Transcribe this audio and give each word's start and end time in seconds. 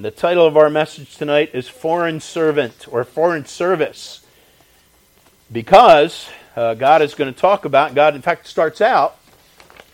The 0.00 0.10
title 0.10 0.46
of 0.46 0.56
our 0.56 0.70
message 0.70 1.18
tonight 1.18 1.50
is 1.52 1.68
Foreign 1.68 2.20
Servant 2.20 2.86
or 2.90 3.04
Foreign 3.04 3.44
Service. 3.44 4.24
Because 5.52 6.30
uh, 6.56 6.72
God 6.72 7.02
is 7.02 7.14
going 7.14 7.30
to 7.30 7.38
talk 7.38 7.66
about, 7.66 7.94
God 7.94 8.14
in 8.14 8.22
fact 8.22 8.46
starts 8.46 8.80
out, 8.80 9.18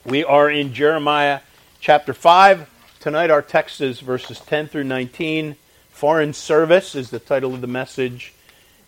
we 0.04 0.22
are 0.22 0.48
in 0.48 0.72
Jeremiah 0.72 1.40
chapter 1.80 2.14
5. 2.14 2.70
Tonight 3.00 3.32
our 3.32 3.42
text 3.42 3.80
is 3.80 3.98
verses 3.98 4.38
10 4.38 4.68
through 4.68 4.84
19. 4.84 5.56
Foreign 5.90 6.32
Service 6.32 6.94
is 6.94 7.10
the 7.10 7.18
title 7.18 7.52
of 7.52 7.60
the 7.60 7.66
message. 7.66 8.32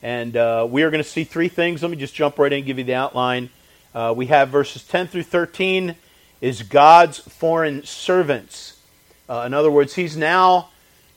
And 0.00 0.37
uh, 0.37 0.69
we 0.71 0.85
are 0.85 0.91
going 0.91 1.03
to 1.03 1.11
see 1.11 1.25
three 1.25 1.48
things. 1.48 1.82
Let 1.82 1.91
me 1.91 1.96
just 1.96 2.14
jump 2.14 2.39
right 2.39 2.53
in 2.53 2.59
and 2.59 2.64
give 2.64 2.79
you 2.79 2.85
the 2.85 2.95
outline. 2.95 3.50
Uh, 3.93 4.14
we 4.16 4.27
have 4.27 4.50
verses 4.50 4.85
10 4.85 5.09
through 5.09 5.25
13 5.25 5.96
is 6.41 6.62
God's 6.62 7.19
foreign 7.19 7.82
servants. 7.85 8.80
Uh, 9.29 9.43
in 9.45 9.53
other 9.53 9.73
words, 9.73 9.96
he's 9.96 10.16
now 10.16 10.69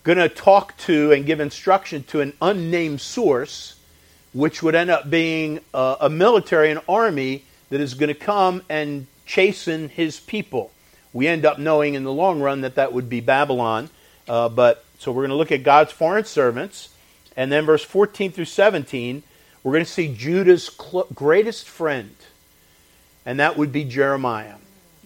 going 0.04 0.18
to 0.18 0.30
talk 0.30 0.76
to 0.78 1.12
and 1.12 1.26
give 1.26 1.40
instruction 1.40 2.04
to 2.04 2.22
an 2.22 2.34
unnamed 2.42 3.02
source, 3.02 3.76
which 4.34 4.64
would 4.64 4.76
end 4.76 4.90
up 4.90 5.10
being 5.10 5.60
a, 5.74 5.98
a 6.02 6.10
military, 6.10 6.72
an 6.72 6.80
army 6.90 7.44
that 7.70 7.80
is 7.80 7.94
going 7.94 8.08
to 8.10 8.16
come 8.16 8.64
and 8.70 9.08
chasten 9.26 9.90
his 9.90 10.20
people. 10.20 10.72
We 11.14 11.28
end 11.28 11.46
up 11.46 11.60
knowing 11.60 11.94
in 11.94 12.04
the 12.04 12.12
long 12.12 12.42
run 12.42 12.62
that 12.62 12.76
that 12.76 12.94
would 12.94 13.10
be 13.10 13.20
Babylon. 13.20 13.90
Uh, 14.28 14.50
but 14.50 14.84
so 14.98 15.12
we're 15.12 15.24
going 15.24 15.30
to 15.30 15.36
look 15.36 15.52
at 15.52 15.64
God's 15.64 15.92
foreign 15.92 16.26
servants, 16.26 16.90
and 17.36 17.52
then 17.52 17.66
verse 17.66 17.84
14 17.84 18.32
through 18.32 18.46
17, 18.46 19.24
we're 19.64 19.72
going 19.72 19.86
to 19.86 19.92
see 19.92 20.14
Judah's 20.14 20.70
cl- 20.70 21.08
greatest 21.14 21.68
friend, 21.68 22.16
and 23.26 23.40
that 23.40 23.58
would 23.58 23.72
be 23.72 23.84
Jeremiah. 23.84 24.56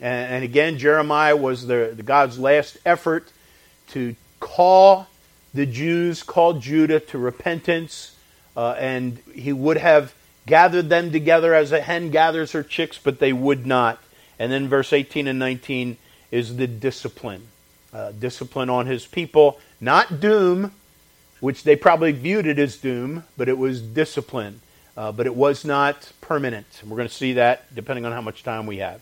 And, 0.02 0.34
and 0.34 0.44
again, 0.44 0.78
Jeremiah 0.78 1.36
was 1.36 1.66
the, 1.68 1.94
the 1.96 2.04
God's 2.04 2.38
last 2.38 2.78
effort 2.86 3.32
to 3.90 4.16
call 4.46 5.08
the 5.56 5.66
Jews, 5.66 6.22
call 6.22 6.54
Judah 6.54 7.00
to 7.00 7.18
repentance, 7.18 8.16
uh, 8.56 8.76
and 8.78 9.18
he 9.34 9.52
would 9.52 9.78
have 9.78 10.14
gathered 10.46 10.88
them 10.88 11.12
together 11.12 11.56
as 11.56 11.72
a 11.72 11.82
hen 11.82 12.12
gathers 12.12 12.52
her 12.52 12.62
chicks, 12.62 13.00
but 13.00 13.18
they 13.18 13.34
would 13.34 13.66
not. 13.66 14.00
And 14.38 14.52
then 14.52 14.68
verse 14.68 14.94
18 14.94 15.28
and 15.28 15.40
19 15.40 15.98
is 16.30 16.58
the 16.58 16.68
discipline. 16.68 17.48
Uh, 17.92 18.12
discipline 18.12 18.70
on 18.70 18.86
his 18.86 19.08
people, 19.08 19.60
not 19.82 20.20
doom, 20.20 20.72
which 21.40 21.64
they 21.64 21.76
probably 21.76 22.12
viewed 22.12 22.46
it 22.46 22.60
as 22.60 22.78
doom, 22.78 23.24
but 23.38 23.50
it 23.50 23.58
was 23.58 23.82
discipline. 23.82 24.62
Uh, 24.96 25.12
but 25.12 25.26
it 25.26 25.36
was 25.36 25.66
not 25.66 26.12
permanent. 26.22 26.68
We're 26.86 26.98
going 26.98 27.08
to 27.08 27.14
see 27.14 27.34
that 27.34 27.74
depending 27.74 28.06
on 28.06 28.12
how 28.12 28.22
much 28.22 28.44
time 28.44 28.68
we 28.68 28.78
have. 28.78 29.02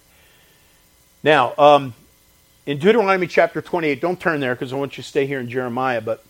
Now, 1.22 1.54
um, 1.58 1.94
in 2.66 2.80
Deuteronomy 2.80 3.28
chapter 3.28 3.62
28, 3.62 4.00
don't 4.00 4.20
turn 4.20 4.40
there 4.40 4.56
because 4.56 4.72
I 4.72 4.78
want 4.78 4.98
you 4.98 5.04
to 5.04 5.10
stay 5.10 5.26
here 5.26 5.40
in 5.40 5.50
Jeremiah, 5.50 6.00
but 6.00 6.24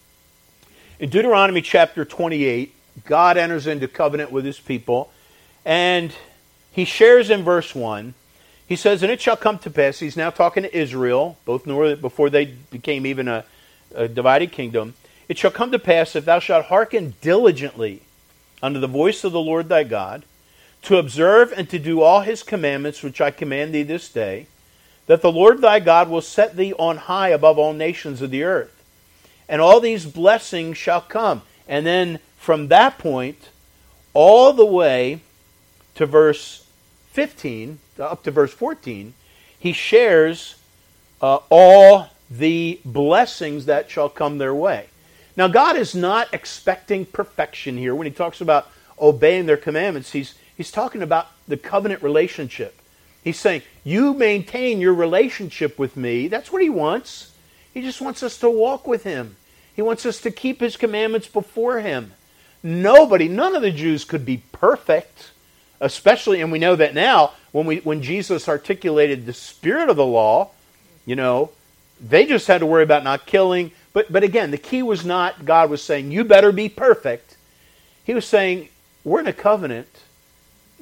in 0.99 1.09
Deuteronomy 1.09 1.61
chapter 1.61 2.05
28, 2.05 2.73
God 3.05 3.37
enters 3.37 3.67
into 3.67 3.87
covenant 3.87 4.31
with 4.31 4.45
his 4.45 4.59
people, 4.59 5.11
and 5.63 6.11
he 6.71 6.85
shares 6.85 7.29
in 7.29 7.43
verse 7.43 7.75
1. 7.75 8.15
He 8.67 8.75
says, 8.75 9.03
And 9.03 9.11
it 9.11 9.21
shall 9.21 9.37
come 9.37 9.59
to 9.59 9.69
pass, 9.69 9.99
he's 9.99 10.17
now 10.17 10.31
talking 10.31 10.63
to 10.63 10.75
Israel, 10.75 11.37
both 11.45 11.65
before 11.65 12.29
they 12.29 12.45
became 12.45 13.05
even 13.05 13.27
a, 13.27 13.45
a 13.93 14.07
divided 14.07 14.51
kingdom. 14.51 14.95
It 15.29 15.37
shall 15.37 15.51
come 15.51 15.71
to 15.71 15.79
pass, 15.79 16.15
if 16.15 16.25
thou 16.25 16.39
shalt 16.39 16.65
hearken 16.65 17.13
diligently 17.21 18.01
unto 18.61 18.79
the 18.79 18.87
voice 18.87 19.23
of 19.23 19.33
the 19.33 19.39
Lord 19.39 19.69
thy 19.69 19.83
God, 19.83 20.23
to 20.83 20.97
observe 20.97 21.53
and 21.55 21.69
to 21.69 21.77
do 21.77 22.01
all 22.01 22.21
his 22.21 22.41
commandments 22.41 23.03
which 23.03 23.21
I 23.21 23.29
command 23.29 23.73
thee 23.73 23.83
this 23.83 24.09
day, 24.09 24.47
that 25.07 25.21
the 25.21 25.31
Lord 25.31 25.61
thy 25.61 25.79
God 25.79 26.09
will 26.09 26.21
set 26.21 26.55
thee 26.55 26.73
on 26.73 26.97
high 26.97 27.29
above 27.29 27.57
all 27.57 27.73
nations 27.73 28.21
of 28.21 28.31
the 28.31 28.43
earth. 28.43 28.71
And 29.49 29.61
all 29.61 29.79
these 29.79 30.05
blessings 30.05 30.77
shall 30.77 31.01
come. 31.01 31.41
And 31.67 31.85
then 31.85 32.19
from 32.37 32.69
that 32.69 32.97
point, 32.97 33.49
all 34.13 34.53
the 34.53 34.65
way 34.65 35.21
to 35.95 36.05
verse 36.05 36.65
15, 37.11 37.79
up 37.99 38.23
to 38.23 38.31
verse 38.31 38.53
14, 38.53 39.13
he 39.59 39.73
shares 39.73 40.55
uh, 41.21 41.39
all 41.49 42.09
the 42.29 42.79
blessings 42.83 43.65
that 43.65 43.89
shall 43.89 44.09
come 44.09 44.37
their 44.37 44.55
way. 44.55 44.87
Now, 45.35 45.47
God 45.47 45.75
is 45.75 45.95
not 45.95 46.33
expecting 46.33 47.05
perfection 47.05 47.77
here. 47.77 47.95
When 47.95 48.05
he 48.05 48.13
talks 48.13 48.41
about 48.41 48.69
obeying 48.99 49.45
their 49.45 49.57
commandments, 49.57 50.11
he's, 50.11 50.35
he's 50.55 50.71
talking 50.71 51.01
about 51.01 51.27
the 51.47 51.57
covenant 51.57 52.03
relationship. 52.03 52.79
He's 53.23 53.39
saying, 53.39 53.61
You 53.83 54.13
maintain 54.13 54.79
your 54.79 54.93
relationship 54.93 55.79
with 55.79 55.95
me. 55.95 56.27
That's 56.27 56.51
what 56.51 56.61
he 56.61 56.69
wants. 56.69 57.33
He 57.73 57.81
just 57.81 58.01
wants 58.01 58.21
us 58.21 58.37
to 58.39 58.49
walk 58.49 58.85
with 58.87 59.03
him, 59.03 59.35
he 59.75 59.81
wants 59.81 60.05
us 60.05 60.21
to 60.21 60.31
keep 60.31 60.59
his 60.59 60.77
commandments 60.77 61.27
before 61.27 61.79
him. 61.79 62.13
Nobody, 62.65 63.27
none 63.27 63.55
of 63.55 63.61
the 63.61 63.71
Jews 63.71 64.05
could 64.05 64.25
be 64.25 64.41
perfect, 64.53 65.31
especially, 65.81 66.39
and 66.39 66.49
we 66.49 66.59
know 66.59 66.77
that 66.77 66.93
now, 66.93 67.33
when, 67.51 67.65
we, 67.65 67.79
when 67.79 68.01
Jesus 68.01 68.47
articulated 68.47 69.25
the 69.25 69.33
spirit 69.33 69.89
of 69.89 69.97
the 69.97 70.05
law, 70.05 70.51
you 71.05 71.17
know, 71.17 71.51
they 71.99 72.25
just 72.25 72.47
had 72.47 72.59
to 72.59 72.65
worry 72.65 72.83
about 72.83 73.03
not 73.03 73.25
killing. 73.25 73.71
But, 73.91 74.11
but 74.11 74.23
again, 74.23 74.51
the 74.51 74.57
key 74.57 74.81
was 74.81 75.03
not 75.03 75.43
God 75.43 75.69
was 75.69 75.81
saying, 75.81 76.11
You 76.11 76.23
better 76.23 76.51
be 76.51 76.69
perfect. 76.69 77.35
He 78.05 78.13
was 78.13 78.25
saying, 78.25 78.69
We're 79.03 79.19
in 79.19 79.27
a 79.27 79.33
covenant 79.33 79.89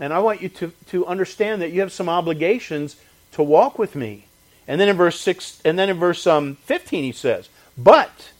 and 0.02 0.12
I 0.12 0.20
want 0.20 0.42
you 0.42 0.50
to, 0.50 0.74
to 0.88 1.06
understand 1.06 1.62
that 1.62 1.72
you 1.72 1.80
have 1.80 1.94
some 1.94 2.10
obligations 2.10 2.98
to 3.34 3.44
walk 3.44 3.80
with 3.80 3.96
me. 3.96 4.26
And 4.68 4.82
then 4.82 4.90
in 4.90 4.98
verse 4.98 5.20
six, 5.20 5.62
and 5.64 5.78
then 5.78 5.90
in 5.90 5.98
verse 5.98 6.26
um, 6.28 6.56
fifteen, 6.66 7.04
he 7.04 7.12
says, 7.12 7.50
"But 7.78 8.32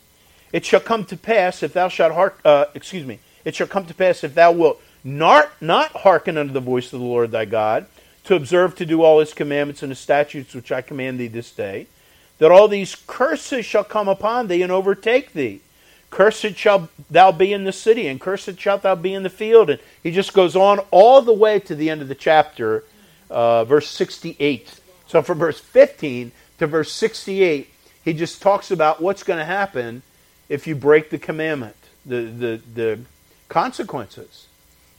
it 0.52 0.66
shall 0.66 0.80
come 0.80 1.04
to 1.06 1.16
pass 1.16 1.62
if 1.62 1.72
thou 1.72 1.88
shalt 1.88 2.12
heark, 2.12 2.40
uh, 2.44 2.66
excuse 2.74 3.06
me, 3.06 3.20
it 3.44 3.54
shall 3.54 3.66
come 3.66 3.86
to 3.86 3.94
pass 3.94 4.24
if 4.24 4.34
thou 4.34 4.52
wilt 4.52 4.82
not 5.04 5.50
not 5.60 5.92
hearken 5.92 6.36
unto 6.36 6.52
the 6.52 6.60
voice 6.60 6.92
of 6.92 7.00
the 7.00 7.06
Lord 7.06 7.30
thy 7.30 7.44
God, 7.44 7.86
to 8.24 8.34
observe 8.34 8.74
to 8.76 8.86
do 8.86 9.02
all 9.02 9.20
his 9.20 9.34
commandments 9.34 9.82
and 9.82 9.90
his 9.90 9.98
statutes 9.98 10.54
which 10.54 10.72
I 10.72 10.82
command 10.82 11.18
thee 11.18 11.28
this 11.28 11.50
day, 11.50 11.86
that 12.38 12.50
all 12.50 12.68
these 12.68 12.94
curses 13.06 13.64
shall 13.64 13.84
come 13.84 14.08
upon 14.08 14.48
thee 14.48 14.62
and 14.62 14.72
overtake 14.72 15.32
thee." 15.32 15.60
Cursed 16.12 16.56
shall 16.58 16.90
thou 17.10 17.32
be 17.32 17.54
in 17.54 17.64
the 17.64 17.72
city, 17.72 18.06
and 18.06 18.20
cursed 18.20 18.60
shalt 18.60 18.82
thou 18.82 18.94
be 18.94 19.14
in 19.14 19.22
the 19.22 19.30
field. 19.30 19.70
And 19.70 19.80
he 20.02 20.10
just 20.10 20.34
goes 20.34 20.54
on 20.54 20.78
all 20.90 21.22
the 21.22 21.32
way 21.32 21.58
to 21.60 21.74
the 21.74 21.88
end 21.88 22.02
of 22.02 22.08
the 22.08 22.14
chapter, 22.14 22.84
uh, 23.30 23.64
verse 23.64 23.88
68. 23.88 24.78
So 25.06 25.22
from 25.22 25.38
verse 25.38 25.58
15 25.58 26.30
to 26.58 26.66
verse 26.66 26.92
68, 26.92 27.70
he 28.04 28.12
just 28.12 28.42
talks 28.42 28.70
about 28.70 29.00
what's 29.00 29.22
going 29.22 29.38
to 29.38 29.46
happen 29.46 30.02
if 30.50 30.66
you 30.66 30.74
break 30.74 31.08
the 31.08 31.18
commandment, 31.18 31.76
the, 32.04 32.20
the, 32.24 32.60
the 32.74 33.00
consequences. 33.48 34.48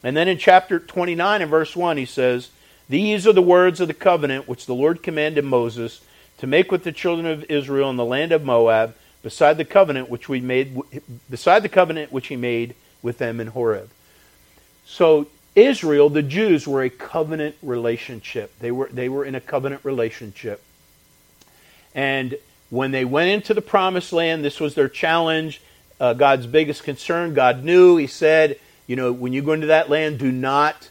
And 0.02 0.18
then 0.18 0.28
in 0.28 0.40
chapter 0.40 0.80
29 0.80 1.44
and 1.44 1.52
verse 1.52 1.76
1, 1.76 1.98
he 1.98 2.06
says, 2.08 2.50
These 2.90 3.28
are 3.28 3.34
the 3.34 3.42
words 3.44 3.80
of 3.80 3.88
the 3.88 3.94
covenant 3.94 4.48
which 4.48 4.66
the 4.66 4.74
Lord 4.74 5.04
commanded 5.04 5.46
Moses 5.46 6.02
to 6.40 6.48
make 6.48 6.72
with 6.72 6.84
the 6.84 6.92
children 6.92 7.28
of 7.28 7.46
Israel 7.52 7.92
in 7.92 7.98
the 7.98 8.04
land 8.04 8.32
of 8.32 8.44
Moab 8.44 8.96
beside 9.24 9.58
the 9.58 9.66
covenant 9.66 10.10
which 10.10 10.30
we 10.30 10.40
made 10.40 10.78
beside 11.30 11.64
the 11.64 11.70
covenant 11.70 12.12
which 12.12 12.28
he 12.28 12.36
made 12.36 12.76
with 13.02 13.18
them 13.18 13.40
in 13.40 13.48
Horeb. 13.48 13.90
So 14.86 15.28
Israel, 15.56 16.10
the 16.10 16.22
Jews 16.22 16.68
were 16.68 16.84
a 16.84 16.90
covenant 16.90 17.56
relationship. 17.64 18.54
They 18.60 18.72
were 18.72 18.90
they 18.92 19.10
were 19.10 19.26
in 19.26 19.34
a 19.34 19.42
covenant 19.42 19.84
relationship. 19.84 20.62
And 21.96 22.36
when 22.70 22.92
they 22.92 23.06
went 23.06 23.30
into 23.30 23.54
the 23.54 23.62
promised 23.62 24.14
land, 24.14 24.44
this 24.44 24.60
was 24.60 24.74
their 24.74 24.90
challenge, 24.90 25.62
uh, 26.00 26.14
God's 26.14 26.48
biggest 26.48 26.84
concern. 26.84 27.36
God 27.36 27.64
knew, 27.64 27.98
he 27.98 28.08
said, 28.08 28.60
you 28.88 28.96
know, 28.96 29.12
when 29.12 29.32
you 29.32 29.44
go 29.44 29.54
into 29.54 29.68
that 29.68 29.90
land, 29.90 30.18
do 30.18 30.32
not 30.32 30.90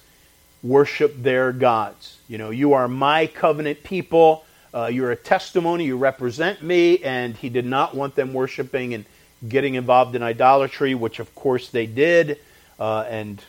worship 0.63 1.21
their 1.21 1.51
gods. 1.53 2.19
You 2.29 2.39
know, 2.39 2.51
you 2.51 2.75
are 2.75 2.87
my 2.87 3.27
covenant 3.27 3.83
people. 3.83 4.45
Uh, 4.75 4.87
you're 4.87 5.11
a 5.11 5.17
testimony, 5.17 5.85
you 5.85 5.99
represent 5.99 6.63
me, 6.63 6.99
and 7.05 7.37
he 7.37 7.49
did 7.49 7.67
not 7.67 7.95
want 7.95 8.15
them 8.15 8.33
worshiping 8.33 8.95
and 8.95 9.05
getting 9.47 9.75
involved 9.75 10.15
in 10.15 10.23
idolatry, 10.23 10.95
which 10.95 11.19
of 11.19 11.35
course 11.35 11.69
they 11.69 11.87
did. 11.87 12.39
Uh, 12.79 13.05
and 13.09 13.43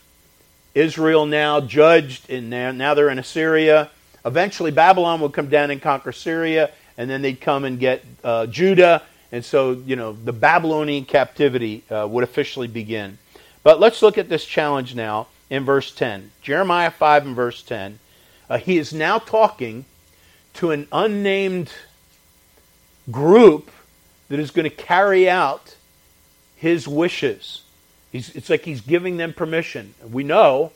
Israel 0.76 1.26
now 1.26 1.62
judged, 1.62 2.30
and 2.30 2.50
now, 2.50 2.94
they're 2.94 3.10
in 3.10 3.20
Assyria. 3.20 3.90
Eventually, 4.26 4.72
Babylon 4.72 5.22
would 5.22 5.34
come 5.34 5.48
down 5.48 5.72
and 5.72 5.82
conquer 5.82 6.12
Syria, 6.12 6.72
and 6.98 7.10
then 7.10 7.22
they'd 7.22 7.40
come 7.40 7.64
and 7.64 7.80
get 7.80 8.04
uh, 8.24 8.48
Judah. 8.48 9.04
And 9.32 9.46
so, 9.46 9.72
you 9.72 9.96
know, 9.96 10.14
the 10.14 10.34
Babylonian 10.34 11.06
captivity 11.06 11.84
uh, 11.90 12.08
would 12.10 12.24
officially 12.24 12.68
begin. 12.68 13.18
But 13.64 13.80
let's 13.80 14.02
look 14.02 14.18
at 14.18 14.30
this 14.30 14.46
challenge 14.46 14.96
now 14.96 15.28
in 15.50 15.64
verse 15.64 15.94
10. 15.94 16.32
Jeremiah 16.42 16.92
5 16.92 17.28
and 17.28 17.36
verse 17.36 17.62
10. 17.64 18.00
Uh, 18.50 18.58
he 18.58 18.78
is 18.78 18.94
now 18.94 19.20
talking 19.20 19.86
to 20.56 20.72
an 20.72 20.88
unnamed 20.92 21.72
group 23.12 23.72
that 24.30 24.40
is 24.40 24.52
going 24.52 24.70
to 24.70 24.76
carry 24.76 25.30
out 25.30 25.76
his 26.56 26.88
wishes. 26.88 27.64
He's, 28.12 28.36
it's 28.36 28.50
like 28.50 28.64
he's 28.64 28.82
giving 28.82 29.18
them 29.18 29.34
permission. 29.34 29.94
We 30.10 30.24
know 30.24 30.72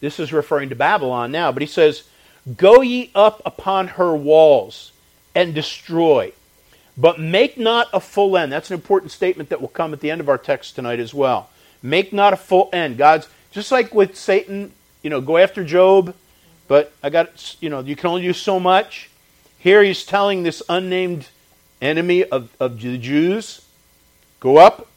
this 0.00 0.18
is 0.18 0.32
referring 0.32 0.70
to 0.70 0.74
Babylon 0.74 1.30
now, 1.30 1.52
but 1.52 1.62
he 1.62 1.68
says, 1.68 2.04
Go 2.56 2.80
ye 2.80 3.10
up 3.14 3.42
upon 3.44 3.88
her 3.88 4.14
walls 4.14 4.92
and 5.34 5.54
destroy. 5.54 6.32
But 6.96 7.20
make 7.20 7.58
not 7.58 7.88
a 7.92 8.00
full 8.00 8.36
end. 8.36 8.50
That's 8.52 8.70
an 8.70 8.74
important 8.74 9.12
statement 9.12 9.50
that 9.50 9.60
will 9.60 9.68
come 9.68 9.92
at 9.92 10.00
the 10.00 10.10
end 10.10 10.20
of 10.20 10.28
our 10.28 10.38
text 10.38 10.74
tonight 10.74 11.00
as 11.00 11.14
well. 11.14 11.50
Make 11.82 12.12
not 12.12 12.32
a 12.32 12.36
full 12.36 12.68
end. 12.72 12.98
God's 12.98 13.28
just 13.50 13.72
like 13.72 13.94
with 13.94 14.16
Satan, 14.16 14.72
you 15.02 15.10
know, 15.10 15.20
go 15.20 15.36
after 15.36 15.64
Job, 15.64 16.14
but 16.68 16.92
I 17.02 17.10
got, 17.10 17.56
you 17.60 17.68
know, 17.68 17.80
you 17.80 17.96
can 17.96 18.08
only 18.08 18.22
do 18.22 18.32
so 18.32 18.60
much. 18.60 19.09
Here 19.60 19.84
he's 19.84 20.06
telling 20.06 20.42
this 20.42 20.62
unnamed 20.70 21.28
enemy 21.82 22.24
of, 22.24 22.48
of 22.58 22.80
the 22.80 22.96
Jews, 22.96 23.60
go 24.40 24.56
up. 24.56 24.88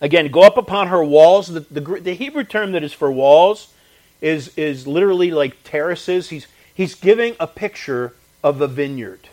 Again, 0.00 0.30
go 0.30 0.42
up 0.42 0.56
upon 0.56 0.86
her 0.86 1.02
walls. 1.02 1.48
The, 1.48 1.60
the, 1.60 1.80
the 1.80 2.14
Hebrew 2.14 2.44
term 2.44 2.70
that 2.72 2.84
is 2.84 2.92
for 2.92 3.10
walls 3.10 3.72
is, 4.20 4.56
is 4.56 4.86
literally 4.86 5.32
like 5.32 5.64
terraces. 5.64 6.28
He's, 6.28 6.46
he's 6.72 6.94
giving 6.94 7.34
a 7.40 7.48
picture 7.48 8.14
of 8.44 8.60
a 8.60 8.68
vineyard. 8.68 9.28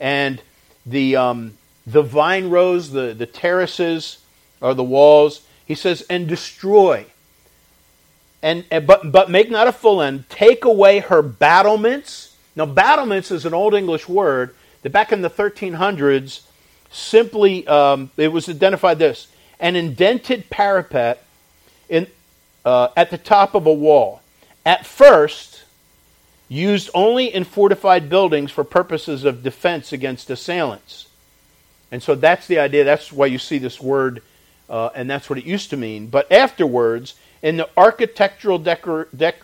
And 0.00 0.42
the, 0.84 1.14
um, 1.14 1.56
the 1.86 2.02
vine 2.02 2.50
rows, 2.50 2.90
the, 2.90 3.14
the 3.14 3.24
terraces 3.24 4.18
are 4.60 4.74
the 4.74 4.82
walls. 4.82 5.42
He 5.64 5.76
says, 5.76 6.04
and 6.10 6.26
destroy. 6.26 7.06
And, 8.42 8.64
and, 8.72 8.84
but, 8.84 9.12
but 9.12 9.30
make 9.30 9.48
not 9.48 9.68
a 9.68 9.72
full 9.72 10.02
end. 10.02 10.28
Take 10.28 10.64
away 10.64 10.98
her 10.98 11.22
battlements. 11.22 12.33
Now, 12.56 12.66
battlements 12.66 13.30
is 13.30 13.46
an 13.46 13.54
old 13.54 13.74
English 13.74 14.08
word 14.08 14.54
that 14.82 14.90
back 14.90 15.12
in 15.12 15.22
the 15.22 15.30
1300s 15.30 16.42
simply, 16.90 17.66
um, 17.66 18.10
it 18.16 18.28
was 18.28 18.48
identified 18.48 18.98
this 18.98 19.28
an 19.60 19.76
indented 19.76 20.50
parapet 20.50 21.24
in, 21.88 22.06
uh, 22.64 22.88
at 22.96 23.10
the 23.10 23.18
top 23.18 23.54
of 23.54 23.66
a 23.66 23.72
wall. 23.72 24.20
At 24.66 24.84
first, 24.84 25.64
used 26.48 26.90
only 26.94 27.32
in 27.32 27.44
fortified 27.44 28.08
buildings 28.08 28.50
for 28.50 28.64
purposes 28.64 29.24
of 29.24 29.42
defense 29.42 29.92
against 29.92 30.30
assailants. 30.30 31.06
And 31.90 32.02
so 32.02 32.14
that's 32.14 32.46
the 32.46 32.58
idea. 32.58 32.84
That's 32.84 33.12
why 33.12 33.26
you 33.26 33.38
see 33.38 33.58
this 33.58 33.80
word, 33.80 34.22
uh, 34.68 34.90
and 34.94 35.08
that's 35.08 35.30
what 35.30 35.38
it 35.38 35.44
used 35.44 35.70
to 35.70 35.76
mean. 35.76 36.08
But 36.08 36.30
afterwards, 36.30 37.14
in 37.42 37.56
the 37.56 37.68
architectural 37.76 38.58
decor- 38.58 39.08
dec- 39.16 39.34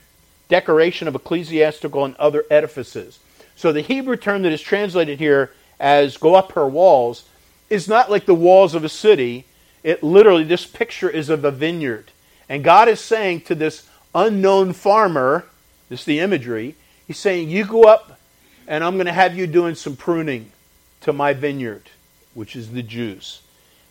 decoration 0.51 1.09
of 1.09 1.15
ecclesiastical 1.15 2.05
and 2.05 2.15
other 2.17 2.45
edifices. 2.51 3.19
So 3.57 3.73
the 3.73 3.81
Hebrew 3.81 4.17
term 4.17 4.43
that 4.43 4.53
is 4.53 4.61
translated 4.61 5.19
here 5.19 5.53
as 5.79 6.19
go 6.19 6.35
up 6.35 6.53
her 6.53 6.69
walls 6.69 7.25
is 7.71 7.89
not 7.89 8.11
like 8.11 8.27
the 8.27 8.35
walls 8.35 8.75
of 8.75 8.85
a 8.85 8.89
city. 8.89 9.47
It 9.83 10.03
literally, 10.03 10.45
this 10.45 10.67
picture 10.67 11.09
is 11.09 11.31
of 11.31 11.45
a 11.45 11.51
vineyard. 11.51 12.11
And 12.49 12.63
God 12.63 12.89
is 12.89 13.01
saying 13.01 13.43
to 13.43 13.55
this 13.55 13.89
unknown 14.15 14.75
farmer, 14.75 15.47
this 15.89 16.01
is 16.01 16.07
the 16.07 16.21
imagery, 16.21 16.75
He's 17.11 17.19
saying, 17.19 17.51
You 17.51 17.65
go 17.65 17.83
up, 17.83 18.21
and 18.69 18.85
I'm 18.85 18.95
going 18.95 19.07
to 19.07 19.13
have 19.13 19.37
you 19.37 19.49
doing 19.49 19.75
some 19.75 19.97
pruning 19.97 20.53
to 21.01 21.13
my 21.13 21.33
vineyard, 21.33 21.91
which 22.35 22.55
is 22.55 22.71
the 22.71 22.85
Jews. 22.85 23.43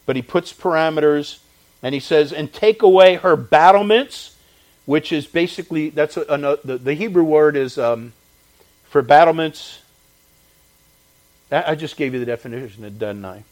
But 0.06 0.15
he 0.15 0.21
puts 0.21 0.53
parameters, 0.53 1.39
and 1.83 1.94
he 1.94 2.00
says, 2.00 2.31
And 2.31 2.53
take 2.53 2.81
away 2.81 3.15
her 3.15 3.35
battlements, 3.35 4.38
which 4.89 5.12
is 5.12 5.27
basically, 5.27 5.91
that's 5.91 6.18
a, 6.18 6.21
a, 6.21 6.57
the, 6.65 6.80
the, 6.80 6.94
Hebrew 6.95 7.21
word 7.21 7.56
is 7.56 7.77
um, 7.77 8.12
for 8.86 9.03
battlements. 9.03 9.83
I 11.51 11.75
just 11.75 11.95
gave 11.95 12.15
you 12.15 12.19
the 12.19 12.25
definition, 12.25 12.81
didn't 12.81 13.24
I? 13.24 13.44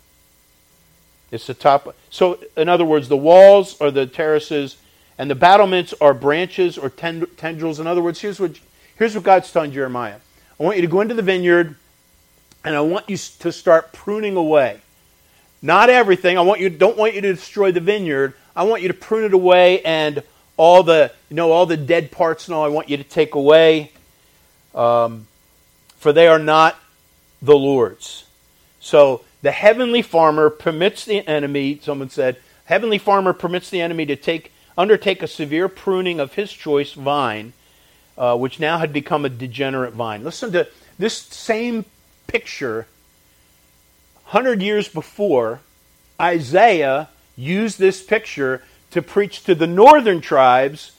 It's 1.29 1.45
the 1.45 1.53
top. 1.53 1.95
So, 2.09 2.39
in 2.55 2.69
other 2.69 2.85
words, 2.85 3.07
the 3.07 3.17
walls 3.17 3.79
are 3.79 3.91
the 3.91 4.07
terraces, 4.07 4.77
and 5.19 5.29
the 5.29 5.35
battlements 5.35 5.93
are 6.01 6.15
branches 6.15 6.75
or 6.75 6.89
tendrils. 6.89 7.79
In 7.79 7.85
other 7.85 8.01
words, 8.01 8.19
here's 8.19 8.39
what 8.39 8.59
Here's 8.97 9.13
what 9.13 9.23
God's 9.23 9.51
telling 9.51 9.71
Jeremiah 9.71 10.17
I 10.59 10.63
want 10.63 10.77
you 10.77 10.81
to 10.81 10.87
go 10.87 11.01
into 11.01 11.13
the 11.13 11.21
vineyard 11.21 11.75
and 12.65 12.75
I 12.75 12.81
want 12.81 13.11
you 13.11 13.17
to 13.17 13.51
start 13.51 13.93
pruning 13.93 14.35
away. 14.35 14.81
Not 15.61 15.91
everything. 15.91 16.35
I 16.35 16.41
want 16.41 16.61
you 16.61 16.71
don't 16.71 16.97
want 16.97 17.13
you 17.13 17.21
to 17.21 17.33
destroy 17.35 17.71
the 17.71 17.79
vineyard. 17.79 18.33
I 18.55 18.63
want 18.63 18.81
you 18.81 18.87
to 18.87 18.95
prune 18.95 19.23
it 19.23 19.33
away 19.33 19.81
and 19.83 20.23
all 20.57 20.83
the 20.83 21.11
you 21.29 21.35
know 21.35 21.51
all 21.51 21.65
the 21.65 21.77
dead 21.77 22.11
parts 22.11 22.47
and 22.47 22.55
all 22.55 22.65
I 22.65 22.67
want 22.67 22.89
you 22.89 22.97
to 22.97 23.03
take 23.03 23.35
away. 23.35 23.91
Um, 24.75 25.27
for 25.97 26.13
they 26.13 26.27
are 26.27 26.39
not 26.39 26.77
the 27.41 27.55
Lord's. 27.55 28.25
So 28.79 29.23
the 29.41 29.51
heavenly 29.51 30.01
farmer 30.01 30.49
permits 30.49 31.05
the 31.05 31.27
enemy, 31.27 31.79
someone 31.81 32.09
said, 32.09 32.37
heavenly 32.65 32.97
farmer 32.97 33.33
permits 33.33 33.69
the 33.69 33.81
enemy 33.81 34.05
to 34.05 34.15
take 34.15 34.51
undertake 34.77 35.23
a 35.23 35.27
severe 35.27 35.67
pruning 35.67 36.19
of 36.19 36.33
his 36.35 36.53
choice 36.53 36.93
vine 36.93 37.53
uh, 38.17 38.35
which 38.35 38.59
now 38.59 38.79
had 38.79 38.91
become 38.91 39.25
a 39.25 39.29
degenerate 39.29 39.93
vine. 39.93 40.23
Listen 40.23 40.51
to 40.51 40.67
this 40.97 41.15
same 41.17 41.85
picture. 42.25 42.87
100 44.29 44.61
years 44.61 44.87
before, 44.87 45.61
Isaiah 46.19 47.09
used 47.35 47.77
this 47.77 48.01
picture 48.03 48.63
to 48.91 49.01
preach 49.01 49.43
to 49.43 49.55
the 49.55 49.67
northern 49.67 50.21
tribes 50.21 50.91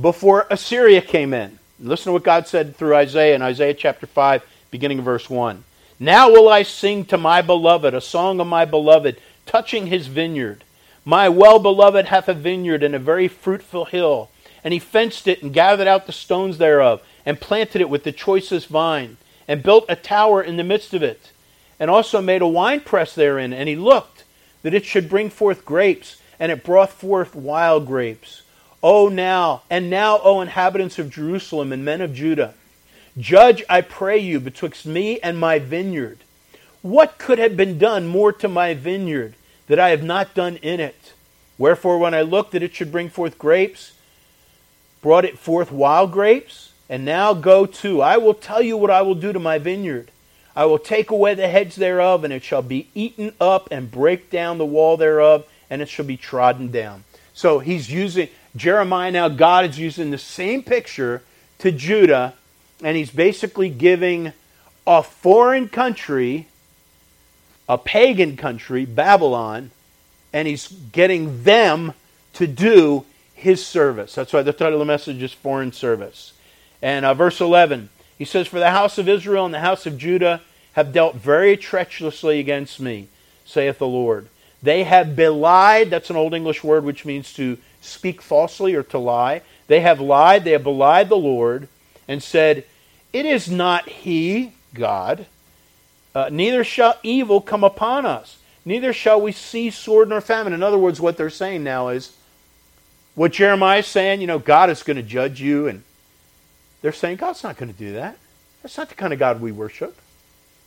before 0.00 0.46
Assyria 0.50 1.00
came 1.00 1.34
in. 1.34 1.58
Listen 1.80 2.06
to 2.06 2.12
what 2.12 2.24
God 2.24 2.46
said 2.46 2.76
through 2.76 2.94
Isaiah 2.94 3.34
in 3.34 3.42
Isaiah 3.42 3.74
chapter 3.74 4.06
5, 4.06 4.42
beginning 4.70 5.00
of 5.00 5.04
verse 5.04 5.28
1. 5.28 5.64
Now 5.98 6.30
will 6.30 6.48
I 6.48 6.62
sing 6.62 7.04
to 7.06 7.18
my 7.18 7.42
beloved 7.42 7.94
a 7.94 8.00
song 8.00 8.40
of 8.40 8.46
my 8.46 8.64
beloved, 8.64 9.20
touching 9.46 9.86
his 9.86 10.06
vineyard. 10.06 10.64
My 11.04 11.28
well 11.28 11.58
beloved 11.58 12.06
hath 12.06 12.28
a 12.28 12.34
vineyard 12.34 12.82
and 12.82 12.94
a 12.94 12.98
very 12.98 13.28
fruitful 13.28 13.86
hill 13.86 14.30
and 14.64 14.72
he 14.72 14.80
fenced 14.80 15.28
it 15.28 15.42
and 15.42 15.52
gathered 15.52 15.86
out 15.86 16.06
the 16.06 16.12
stones 16.12 16.56
thereof, 16.56 17.02
and 17.26 17.40
planted 17.40 17.82
it 17.82 17.90
with 17.90 18.02
the 18.02 18.12
choicest 18.12 18.68
vine, 18.68 19.18
and 19.46 19.62
built 19.62 19.84
a 19.90 19.96
tower 19.96 20.42
in 20.42 20.56
the 20.56 20.64
midst 20.64 20.94
of 20.94 21.02
it, 21.02 21.30
and 21.78 21.90
also 21.90 22.22
made 22.22 22.40
a 22.40 22.46
winepress 22.48 23.14
therein. 23.14 23.52
And 23.52 23.68
he 23.68 23.76
looked 23.76 24.24
that 24.62 24.72
it 24.72 24.86
should 24.86 25.10
bring 25.10 25.28
forth 25.28 25.66
grapes, 25.66 26.16
and 26.38 26.50
it 26.52 26.64
brought 26.64 26.90
forth 26.90 27.34
wild 27.34 27.86
grapes. 27.86 28.42
O 28.82 29.08
now, 29.08 29.62
and 29.70 29.88
now, 29.88 30.20
O 30.22 30.40
inhabitants 30.40 30.98
of 30.98 31.10
Jerusalem 31.10 31.72
and 31.72 31.84
men 31.84 32.00
of 32.00 32.14
Judah, 32.14 32.54
judge, 33.16 33.62
I 33.68 33.80
pray 33.80 34.18
you, 34.18 34.40
betwixt 34.40 34.84
me 34.84 35.18
and 35.20 35.38
my 35.38 35.58
vineyard. 35.58 36.18
What 36.82 37.16
could 37.16 37.38
have 37.38 37.56
been 37.56 37.78
done 37.78 38.06
more 38.06 38.32
to 38.32 38.48
my 38.48 38.74
vineyard 38.74 39.34
that 39.68 39.78
I 39.78 39.88
have 39.90 40.02
not 40.02 40.34
done 40.34 40.56
in 40.56 40.80
it? 40.80 41.14
Wherefore, 41.56 41.98
when 41.98 42.12
I 42.12 42.22
looked 42.22 42.52
that 42.52 42.62
it 42.62 42.74
should 42.74 42.92
bring 42.92 43.08
forth 43.08 43.38
grapes, 43.38 43.92
brought 45.00 45.24
it 45.24 45.38
forth 45.38 45.72
wild 45.72 46.12
grapes, 46.12 46.72
and 46.88 47.04
now 47.04 47.32
go 47.32 47.64
to. 47.64 48.02
I 48.02 48.18
will 48.18 48.34
tell 48.34 48.60
you 48.60 48.76
what 48.76 48.90
I 48.90 49.02
will 49.02 49.14
do 49.14 49.32
to 49.32 49.38
my 49.38 49.58
vineyard. 49.58 50.10
I 50.56 50.66
will 50.66 50.78
take 50.78 51.10
away 51.10 51.34
the 51.34 51.48
hedge 51.48 51.76
thereof, 51.76 52.24
and 52.24 52.32
it 52.32 52.42
shall 52.42 52.62
be 52.62 52.88
eaten 52.94 53.32
up, 53.40 53.68
and 53.70 53.90
break 53.90 54.30
down 54.30 54.58
the 54.58 54.66
wall 54.66 54.96
thereof, 54.96 55.46
and 55.70 55.82
it 55.82 55.88
shall 55.88 56.04
be 56.04 56.16
trodden 56.16 56.70
down. 56.70 57.04
So 57.34 57.58
he's 57.58 57.90
using, 57.90 58.28
Jeremiah 58.54 59.10
now, 59.10 59.28
God 59.28 59.64
is 59.64 59.78
using 59.78 60.10
the 60.10 60.18
same 60.18 60.62
picture 60.62 61.22
to 61.58 61.72
Judah, 61.72 62.34
and 62.82 62.96
he's 62.96 63.10
basically 63.10 63.68
giving 63.68 64.32
a 64.86 65.02
foreign 65.02 65.68
country, 65.68 66.46
a 67.68 67.78
pagan 67.78 68.36
country, 68.36 68.84
Babylon, 68.84 69.70
and 70.32 70.46
he's 70.46 70.68
getting 70.68 71.42
them 71.42 71.94
to 72.34 72.46
do 72.46 73.04
his 73.34 73.64
service. 73.64 74.14
That's 74.14 74.32
why 74.32 74.42
the 74.42 74.52
title 74.52 74.74
of 74.74 74.78
the 74.80 74.84
message 74.84 75.22
is 75.22 75.32
Foreign 75.32 75.72
Service. 75.72 76.32
And 76.82 77.04
uh, 77.04 77.14
verse 77.14 77.40
11, 77.40 77.88
he 78.18 78.24
says, 78.24 78.46
For 78.46 78.58
the 78.58 78.70
house 78.70 78.98
of 78.98 79.08
Israel 79.08 79.44
and 79.44 79.54
the 79.54 79.60
house 79.60 79.86
of 79.86 79.98
Judah 79.98 80.42
have 80.72 80.92
dealt 80.92 81.16
very 81.16 81.56
treacherously 81.56 82.40
against 82.40 82.80
me, 82.80 83.08
saith 83.44 83.78
the 83.78 83.86
Lord. 83.86 84.28
They 84.64 84.84
have 84.84 85.14
belied, 85.14 85.90
that's 85.90 86.08
an 86.08 86.16
Old 86.16 86.32
English 86.32 86.64
word 86.64 86.84
which 86.84 87.04
means 87.04 87.34
to 87.34 87.58
speak 87.82 88.22
falsely 88.22 88.74
or 88.74 88.82
to 88.84 88.98
lie. 88.98 89.42
They 89.66 89.80
have 89.80 90.00
lied, 90.00 90.44
they 90.44 90.52
have 90.52 90.62
belied 90.62 91.10
the 91.10 91.18
Lord, 91.18 91.68
and 92.08 92.22
said, 92.22 92.64
It 93.12 93.26
is 93.26 93.50
not 93.50 93.86
He, 93.86 94.54
God, 94.72 95.26
uh, 96.14 96.30
neither 96.32 96.64
shall 96.64 96.98
evil 97.02 97.42
come 97.42 97.62
upon 97.62 98.06
us, 98.06 98.38
neither 98.64 98.94
shall 98.94 99.20
we 99.20 99.32
see 99.32 99.68
sword 99.68 100.08
nor 100.08 100.22
famine. 100.22 100.54
In 100.54 100.62
other 100.62 100.78
words, 100.78 100.98
what 100.98 101.18
they're 101.18 101.28
saying 101.28 101.62
now 101.62 101.88
is, 101.88 102.16
what 103.14 103.32
Jeremiah 103.32 103.80
is 103.80 103.86
saying, 103.86 104.22
you 104.22 104.26
know, 104.26 104.38
God 104.38 104.70
is 104.70 104.82
going 104.82 104.96
to 104.96 105.02
judge 105.02 105.42
you, 105.42 105.68
and 105.68 105.82
they're 106.80 106.92
saying 106.92 107.18
God's 107.18 107.42
not 107.42 107.58
going 107.58 107.70
to 107.70 107.78
do 107.78 107.92
that. 107.92 108.16
That's 108.62 108.78
not 108.78 108.88
the 108.88 108.94
kind 108.94 109.12
of 109.12 109.18
God 109.18 109.42
we 109.42 109.52
worship. 109.52 109.94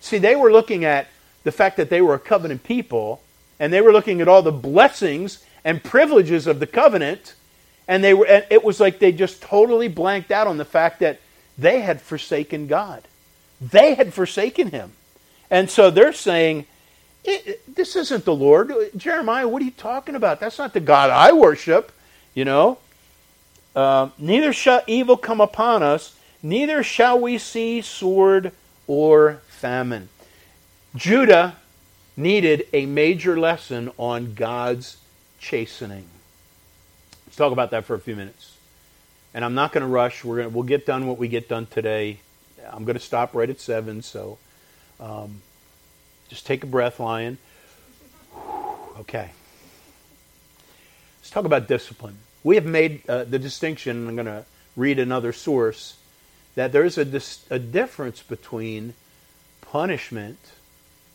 See, 0.01 0.19
they 0.19 0.35
were 0.35 0.51
looking 0.51 0.85
at 0.85 1.07
the 1.43 1.51
fact 1.51 1.77
that 1.77 1.89
they 1.89 1.99
were 1.99 2.13
a 2.13 2.19
covenant 2.19 2.63
people, 2.63 3.23
and 3.59 3.71
they 3.71 3.81
were 3.81 3.91
looking 3.91 4.21
at 4.21 4.27
all 4.27 4.41
the 4.41 4.51
blessings 4.51 5.43
and 5.63 5.83
privileges 5.83 6.47
of 6.47 6.59
the 6.59 6.67
covenant, 6.67 7.35
and 7.87 8.03
they 8.03 8.13
were 8.13 8.25
and 8.25 8.45
it 8.49 8.63
was 8.63 8.79
like 8.79 8.99
they 8.99 9.11
just 9.11 9.41
totally 9.41 9.87
blanked 9.87 10.31
out 10.31 10.47
on 10.47 10.57
the 10.57 10.65
fact 10.65 10.99
that 10.99 11.19
they 11.57 11.81
had 11.81 12.01
forsaken 12.01 12.67
God. 12.67 13.03
They 13.59 13.95
had 13.95 14.13
forsaken 14.13 14.69
him. 14.71 14.91
And 15.49 15.69
so 15.69 15.89
they're 15.89 16.13
saying, 16.13 16.65
this 17.67 17.95
isn't 17.95 18.25
the 18.25 18.35
Lord. 18.35 18.71
Jeremiah, 18.95 19.47
what 19.47 19.61
are 19.61 19.65
you 19.65 19.71
talking 19.71 20.15
about? 20.15 20.39
That's 20.39 20.57
not 20.57 20.73
the 20.73 20.79
God 20.79 21.09
I 21.09 21.31
worship. 21.33 21.91
You 22.33 22.45
know? 22.45 22.77
Uh, 23.75 24.09
neither 24.17 24.53
shall 24.53 24.81
evil 24.87 25.17
come 25.17 25.41
upon 25.41 25.83
us, 25.83 26.15
neither 26.41 26.83
shall 26.83 27.19
we 27.19 27.37
see 27.37 27.81
sword 27.81 28.51
or 28.87 29.41
famine. 29.47 30.09
Judah 30.95 31.55
needed 32.17 32.67
a 32.73 32.87
major 32.87 33.39
lesson 33.39 33.91
on 33.97 34.33
God's 34.33 34.97
chastening. 35.39 36.05
Let's 37.25 37.37
talk 37.37 37.53
about 37.53 37.71
that 37.71 37.85
for 37.85 37.93
a 37.93 37.99
few 37.99 38.15
minutes. 38.15 38.57
And 39.33 39.45
I'm 39.45 39.53
not 39.53 39.71
going 39.71 39.81
to 39.81 39.87
rush. 39.87 40.25
We're 40.25 40.43
to, 40.43 40.49
we'll 40.49 40.63
get 40.63 40.85
done 40.85 41.05
what 41.05 41.19
we 41.19 41.27
get 41.27 41.47
done 41.47 41.67
today. 41.67 42.19
I'm 42.69 42.83
going 42.85 42.97
to 42.97 43.03
stop 43.03 43.35
right 43.35 43.49
at 43.49 43.59
7, 43.59 44.01
so 44.01 44.39
um, 44.99 45.41
just 46.27 46.45
take 46.45 46.63
a 46.63 46.67
breath, 46.67 46.99
Lion. 46.99 47.37
Okay. 48.99 49.29
Let's 51.19 51.29
talk 51.29 51.45
about 51.45 51.67
discipline. 51.67 52.17
We 52.43 52.55
have 52.55 52.65
made 52.65 53.07
uh, 53.07 53.25
the 53.25 53.37
distinction, 53.37 54.07
I'm 54.07 54.15
going 54.15 54.25
to 54.25 54.43
read 54.75 54.97
another 54.97 55.31
source, 55.31 55.97
that 56.55 56.71
there's 56.71 56.97
a, 56.97 57.05
dis- 57.05 57.45
a 57.51 57.59
difference 57.59 58.23
between 58.23 58.95
punishment 59.61 60.39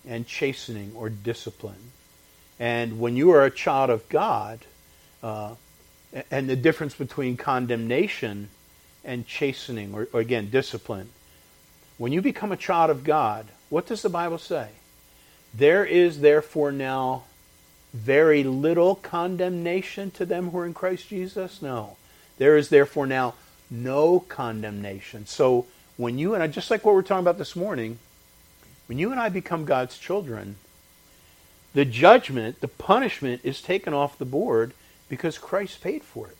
and 0.09 0.27
chastening 0.27 0.93
or 0.95 1.09
discipline. 1.09 1.93
And 2.59 3.01
when 3.01 3.17
you 3.17 3.31
are 3.31 3.45
a 3.45 3.51
child 3.51 3.91
of 3.91 4.09
God, 4.09 4.61
uh, 5.23 5.55
and 6.31 6.49
the 6.49 6.57
difference 6.57 6.95
between 6.95 7.37
condemnation 7.37 8.49
and 9.05 9.27
chastening, 9.27 9.95
or, 9.95 10.09
or 10.13 10.21
again, 10.21 10.51
discipline. 10.51 11.09
When 11.99 12.13
you 12.13 12.21
become 12.21 12.53
a 12.53 12.57
child 12.57 12.91
of 12.91 13.05
God, 13.05 13.47
what 13.69 13.87
does 13.87 14.03
the 14.03 14.09
Bible 14.09 14.39
say? 14.39 14.69
There 15.55 15.85
is 15.85 16.21
therefore 16.21 16.73
now 16.73 17.25
very 17.93 18.43
little 18.43 18.95
condemnation 18.95 20.11
to 20.13 20.25
them 20.25 20.51
who 20.51 20.59
are 20.59 20.67
in 20.67 20.75
Christ 20.75 21.09
Jesus? 21.09 21.61
No. 21.61 21.97
There 22.39 22.57
is 22.57 22.69
therefore 22.69 23.07
now 23.07 23.35
no 23.71 24.21
condemnation. 24.21 25.27
So 25.27 25.67
when 25.97 26.19
you 26.19 26.35
and 26.35 26.43
I, 26.43 26.47
just 26.47 26.71
like 26.71 26.85
what 26.85 26.95
we're 26.95 27.03
talking 27.03 27.25
about 27.25 27.39
this 27.39 27.55
morning, 27.55 27.99
when 28.93 28.99
you 28.99 29.11
and 29.11 29.19
I 29.19 29.31
become 29.31 29.65
God's 29.65 29.97
children, 29.97 30.57
the 31.73 31.87
judgment, 31.87 32.61
the 32.61 32.69
punishment 32.69 33.41
is 33.43 33.63
taken 33.63 33.95
off 33.95 34.19
the 34.19 34.27
board 34.27 34.75
because 35.09 35.39
Christ 35.39 35.81
paid 35.81 36.05
for 36.05 36.27
it. 36.27 36.37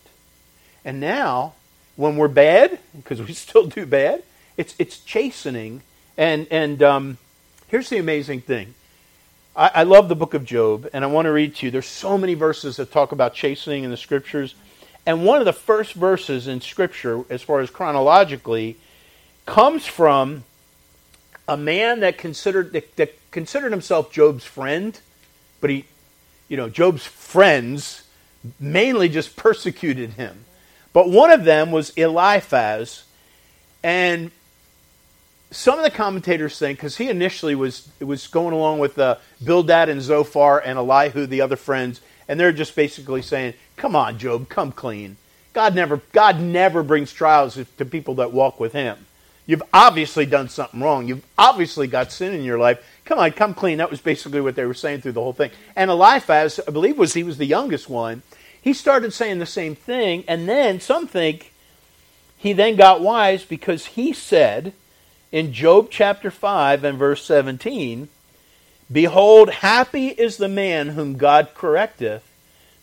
And 0.85 0.99
now, 0.99 1.53
when 1.95 2.15
we're 2.15 2.27
bad, 2.27 2.77
because 2.95 3.23
we 3.23 3.33
still 3.33 3.65
do 3.65 3.87
bad, 3.87 4.21
it's, 4.55 4.75
it's 4.77 4.99
chastening. 4.99 5.81
And, 6.15 6.45
and 6.51 6.83
um, 6.83 7.17
here's 7.69 7.89
the 7.89 7.97
amazing 7.97 8.41
thing 8.41 8.75
I, 9.55 9.71
I 9.73 9.83
love 9.83 10.07
the 10.07 10.15
book 10.15 10.35
of 10.35 10.45
Job, 10.45 10.87
and 10.93 11.03
I 11.03 11.07
want 11.07 11.25
to 11.25 11.31
read 11.31 11.55
to 11.55 11.65
you. 11.65 11.71
There's 11.71 11.87
so 11.87 12.19
many 12.19 12.35
verses 12.35 12.77
that 12.77 12.91
talk 12.91 13.11
about 13.11 13.33
chastening 13.33 13.83
in 13.83 13.89
the 13.89 13.97
scriptures. 13.97 14.53
And 15.07 15.25
one 15.25 15.39
of 15.39 15.45
the 15.45 15.53
first 15.53 15.93
verses 15.95 16.47
in 16.47 16.61
Scripture, 16.61 17.23
as 17.31 17.41
far 17.41 17.61
as 17.61 17.71
chronologically, 17.71 18.77
comes 19.47 19.87
from 19.87 20.43
a 21.47 21.57
man 21.57 22.01
that 22.01 22.17
considered 22.17 22.73
that, 22.73 22.95
that, 22.95 23.31
considered 23.31 23.71
himself 23.71 24.11
Job's 24.11 24.45
friend, 24.45 24.99
but 25.59 25.69
he, 25.69 25.85
you 26.47 26.57
know, 26.57 26.69
Job's 26.69 27.05
friends 27.05 28.03
mainly 28.59 29.09
just 29.09 29.35
persecuted 29.35 30.11
him. 30.11 30.45
But 30.93 31.09
one 31.09 31.31
of 31.31 31.43
them 31.43 31.71
was 31.71 31.89
Eliphaz, 31.91 33.03
and 33.81 34.31
some 35.49 35.77
of 35.77 35.83
the 35.83 35.91
commentators 35.91 36.57
think 36.57 36.77
because 36.77 36.97
he 36.97 37.09
initially 37.09 37.55
was 37.55 37.89
was 37.99 38.27
going 38.27 38.53
along 38.53 38.79
with 38.79 38.97
uh, 38.97 39.17
Bildad 39.43 39.89
and 39.89 40.01
Zophar 40.01 40.59
and 40.59 40.77
Elihu, 40.77 41.25
the 41.25 41.41
other 41.41 41.55
friends, 41.55 42.01
and 42.27 42.39
they're 42.39 42.51
just 42.51 42.75
basically 42.75 43.21
saying, 43.21 43.55
"Come 43.75 43.95
on, 43.95 44.17
Job, 44.17 44.49
come 44.49 44.71
clean. 44.71 45.17
God 45.53 45.75
never 45.75 46.01
God 46.11 46.39
never 46.39 46.83
brings 46.83 47.11
trials 47.11 47.59
to 47.77 47.85
people 47.85 48.15
that 48.15 48.31
walk 48.31 48.59
with 48.59 48.73
Him. 48.73 49.05
You've 49.45 49.63
obviously 49.73 50.25
done 50.25 50.49
something 50.49 50.79
wrong. 50.79 51.07
You've 51.07 51.25
obviously 51.37 51.87
got 51.87 52.11
sin 52.11 52.33
in 52.33 52.43
your 52.43 52.57
life. 52.57 52.83
Come 53.05 53.19
on, 53.19 53.31
come 53.31 53.53
clean." 53.53 53.79
That 53.79 53.91
was 53.91 54.01
basically 54.01 54.41
what 54.41 54.55
they 54.55 54.65
were 54.65 54.73
saying 54.73 55.01
through 55.01 55.11
the 55.13 55.21
whole 55.21 55.33
thing. 55.33 55.51
And 55.75 55.91
Eliphaz, 55.91 56.59
I 56.67 56.71
believe, 56.71 56.97
was 56.97 57.13
he 57.13 57.23
was 57.23 57.37
the 57.37 57.45
youngest 57.45 57.89
one. 57.89 58.21
He 58.61 58.73
started 58.73 59.13
saying 59.13 59.39
the 59.39 59.45
same 59.45 59.75
thing, 59.75 60.23
and 60.27 60.47
then 60.47 60.79
some 60.79 61.07
think 61.07 61.51
he 62.37 62.53
then 62.53 62.75
got 62.75 63.01
wise 63.01 63.43
because 63.43 63.87
he 63.87 64.13
said 64.13 64.73
in 65.31 65.51
Job 65.51 65.87
chapter 65.89 66.29
5 66.29 66.83
and 66.83 66.97
verse 66.97 67.25
17 67.25 68.07
Behold, 68.91 69.49
happy 69.49 70.09
is 70.09 70.37
the 70.37 70.47
man 70.47 70.89
whom 70.89 71.17
God 71.17 71.55
correcteth. 71.55 72.21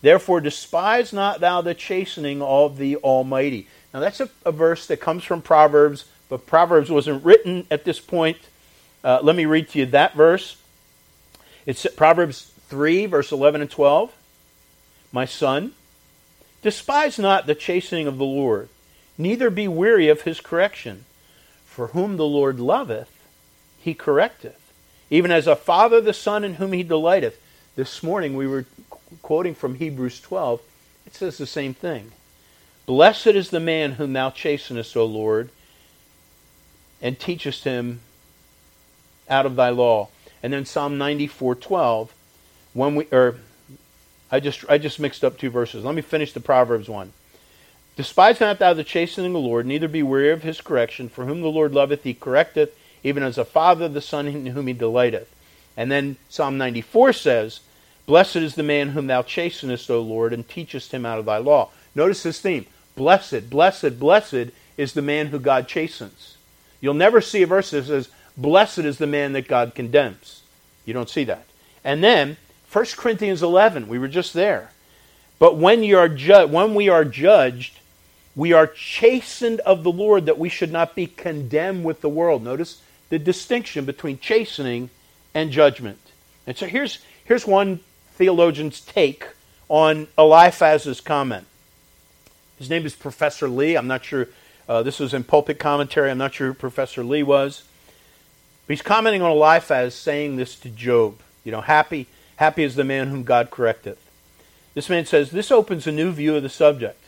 Therefore, 0.02 0.40
despise 0.40 1.12
not 1.12 1.40
thou 1.40 1.60
the 1.60 1.74
chastening 1.74 2.42
of 2.42 2.78
the 2.78 2.96
Almighty. 2.96 3.68
Now, 3.92 4.00
that's 4.00 4.20
a, 4.20 4.30
a 4.44 4.50
verse 4.50 4.86
that 4.86 5.00
comes 5.00 5.24
from 5.24 5.42
Proverbs, 5.42 6.06
but 6.30 6.46
Proverbs 6.46 6.90
wasn't 6.90 7.24
written 7.24 7.66
at 7.70 7.84
this 7.84 8.00
point. 8.00 8.38
Uh, 9.04 9.18
let 9.22 9.36
me 9.36 9.44
read 9.44 9.68
to 9.70 9.80
you 9.80 9.86
that 9.86 10.14
verse. 10.14 10.56
It's 11.66 11.86
Proverbs 11.94 12.52
3, 12.68 13.04
verse 13.06 13.32
11 13.32 13.60
and 13.60 13.70
12. 13.70 14.14
My 15.12 15.26
son, 15.26 15.72
despise 16.62 17.18
not 17.18 17.46
the 17.46 17.54
chastening 17.54 18.06
of 18.06 18.16
the 18.16 18.24
Lord, 18.24 18.68
neither 19.18 19.50
be 19.50 19.68
weary 19.68 20.08
of 20.08 20.22
his 20.22 20.40
correction. 20.40 21.04
For 21.66 21.88
whom 21.88 22.16
the 22.16 22.26
Lord 22.26 22.60
loveth, 22.60 23.10
he 23.78 23.94
correcteth, 23.94 24.58
even 25.08 25.30
as 25.30 25.46
a 25.46 25.56
father 25.56 26.00
the 26.00 26.12
son 26.12 26.44
in 26.44 26.54
whom 26.54 26.72
he 26.72 26.82
delighteth. 26.82 27.40
This 27.76 28.02
morning 28.02 28.36
we 28.36 28.46
were 28.46 28.66
quoting 29.22 29.54
from 29.54 29.76
Hebrews 29.76 30.20
12. 30.20 30.60
It 31.06 31.14
says 31.14 31.38
the 31.38 31.46
same 31.46 31.74
thing. 31.74 32.12
Blessed 32.86 33.28
is 33.28 33.50
the 33.50 33.60
man 33.60 33.92
whom 33.92 34.12
thou 34.12 34.30
chastenest, 34.30 34.96
O 34.96 35.04
Lord, 35.04 35.50
and 37.02 37.18
teachest 37.18 37.64
him 37.64 38.00
out 39.28 39.46
of 39.46 39.56
thy 39.56 39.70
law. 39.70 40.08
And 40.42 40.52
then 40.52 40.64
Psalm 40.64 40.98
94:12, 40.98 42.08
when 42.72 42.94
we 42.94 43.04
or 43.12 43.36
I 44.30 44.40
just 44.40 44.64
I 44.68 44.78
just 44.78 45.00
mixed 45.00 45.24
up 45.24 45.38
two 45.38 45.50
verses. 45.50 45.84
Let 45.84 45.94
me 45.94 46.02
finish 46.02 46.32
the 46.32 46.40
Proverbs 46.40 46.88
one. 46.88 47.12
Despise 47.96 48.40
not 48.40 48.58
thou 48.58 48.72
the 48.72 48.84
chastening 48.84 49.28
of 49.28 49.32
the 49.34 49.40
Lord, 49.40 49.66
neither 49.66 49.88
be 49.88 50.02
weary 50.02 50.30
of 50.30 50.42
his 50.42 50.60
correction, 50.60 51.08
for 51.08 51.26
whom 51.26 51.42
the 51.42 51.48
Lord 51.48 51.74
loveth, 51.74 52.04
he 52.04 52.14
correcteth, 52.14 52.70
even 53.02 53.22
as 53.22 53.36
a 53.36 53.44
father 53.44 53.88
the 53.88 54.00
son 54.00 54.28
in 54.28 54.46
whom 54.46 54.68
he 54.68 54.72
delighteth. 54.72 55.28
And 55.76 55.90
then 55.90 56.16
Psalm 56.28 56.56
94 56.56 57.12
says, 57.12 57.60
Blessed 58.06 58.36
is 58.36 58.54
the 58.54 58.62
man 58.62 58.90
whom 58.90 59.06
thou 59.06 59.22
chastenest, 59.22 59.90
O 59.90 60.00
Lord, 60.00 60.32
and 60.32 60.48
teachest 60.48 60.92
him 60.92 61.04
out 61.04 61.18
of 61.18 61.26
thy 61.26 61.38
law. 61.38 61.70
Notice 61.94 62.22
this 62.22 62.40
theme. 62.40 62.66
Blessed, 62.96 63.50
blessed, 63.50 63.98
blessed 64.00 64.50
is 64.76 64.92
the 64.94 65.02
man 65.02 65.28
who 65.28 65.38
God 65.38 65.68
chastens. 65.68 66.36
You'll 66.80 66.94
never 66.94 67.20
see 67.20 67.42
a 67.42 67.46
verse 67.46 67.70
that 67.70 67.84
says, 67.84 68.08
Blessed 68.36 68.78
is 68.78 68.98
the 68.98 69.06
man 69.06 69.32
that 69.34 69.48
God 69.48 69.74
condemns. 69.74 70.42
You 70.84 70.94
don't 70.94 71.10
see 71.10 71.24
that. 71.24 71.44
And 71.84 72.02
then, 72.02 72.36
1 72.72 72.84
Corinthians 72.96 73.42
11, 73.42 73.88
we 73.88 73.98
were 73.98 74.08
just 74.08 74.32
there. 74.32 74.70
But 75.38 75.56
when, 75.56 75.82
you 75.82 75.98
are 75.98 76.08
ju- 76.08 76.46
when 76.46 76.74
we 76.74 76.88
are 76.88 77.04
judged, 77.04 77.80
we 78.36 78.52
are 78.52 78.66
chastened 78.66 79.60
of 79.60 79.82
the 79.82 79.92
Lord 79.92 80.26
that 80.26 80.38
we 80.38 80.48
should 80.48 80.70
not 80.70 80.94
be 80.94 81.06
condemned 81.06 81.84
with 81.84 82.00
the 82.00 82.08
world. 82.08 82.42
Notice 82.42 82.80
the 83.08 83.18
distinction 83.18 83.84
between 83.84 84.18
chastening 84.18 84.90
and 85.34 85.50
judgment. 85.50 85.98
And 86.46 86.56
so 86.56 86.66
here's, 86.66 86.98
here's 87.24 87.46
one 87.46 87.80
theologian's 88.14 88.80
take 88.80 89.26
on 89.68 90.06
Eliphaz's 90.16 91.00
comment. 91.00 91.46
His 92.58 92.68
name 92.68 92.84
is 92.84 92.94
Professor 92.94 93.48
Lee. 93.48 93.76
I'm 93.76 93.86
not 93.86 94.04
sure, 94.04 94.28
uh, 94.70 94.84
this 94.84 95.00
was 95.00 95.12
in 95.12 95.24
pulpit 95.24 95.58
commentary. 95.58 96.12
I'm 96.12 96.18
not 96.18 96.32
sure 96.32 96.46
who 96.46 96.54
Professor 96.54 97.02
Lee 97.02 97.24
was. 97.24 97.64
But 98.66 98.74
he's 98.74 98.82
commenting 98.82 99.20
on 99.20 99.32
Eliphaz 99.32 99.96
saying 99.96 100.36
this 100.36 100.54
to 100.60 100.68
Job. 100.68 101.18
You 101.42 101.50
know, 101.50 101.60
happy, 101.60 102.06
happy 102.36 102.62
is 102.62 102.76
the 102.76 102.84
man 102.84 103.08
whom 103.08 103.24
God 103.24 103.50
correcteth. 103.50 103.96
This 104.74 104.88
man 104.88 105.06
says, 105.06 105.32
This 105.32 105.50
opens 105.50 105.88
a 105.88 105.92
new 105.92 106.12
view 106.12 106.36
of 106.36 106.44
the 106.44 106.48
subject. 106.48 107.02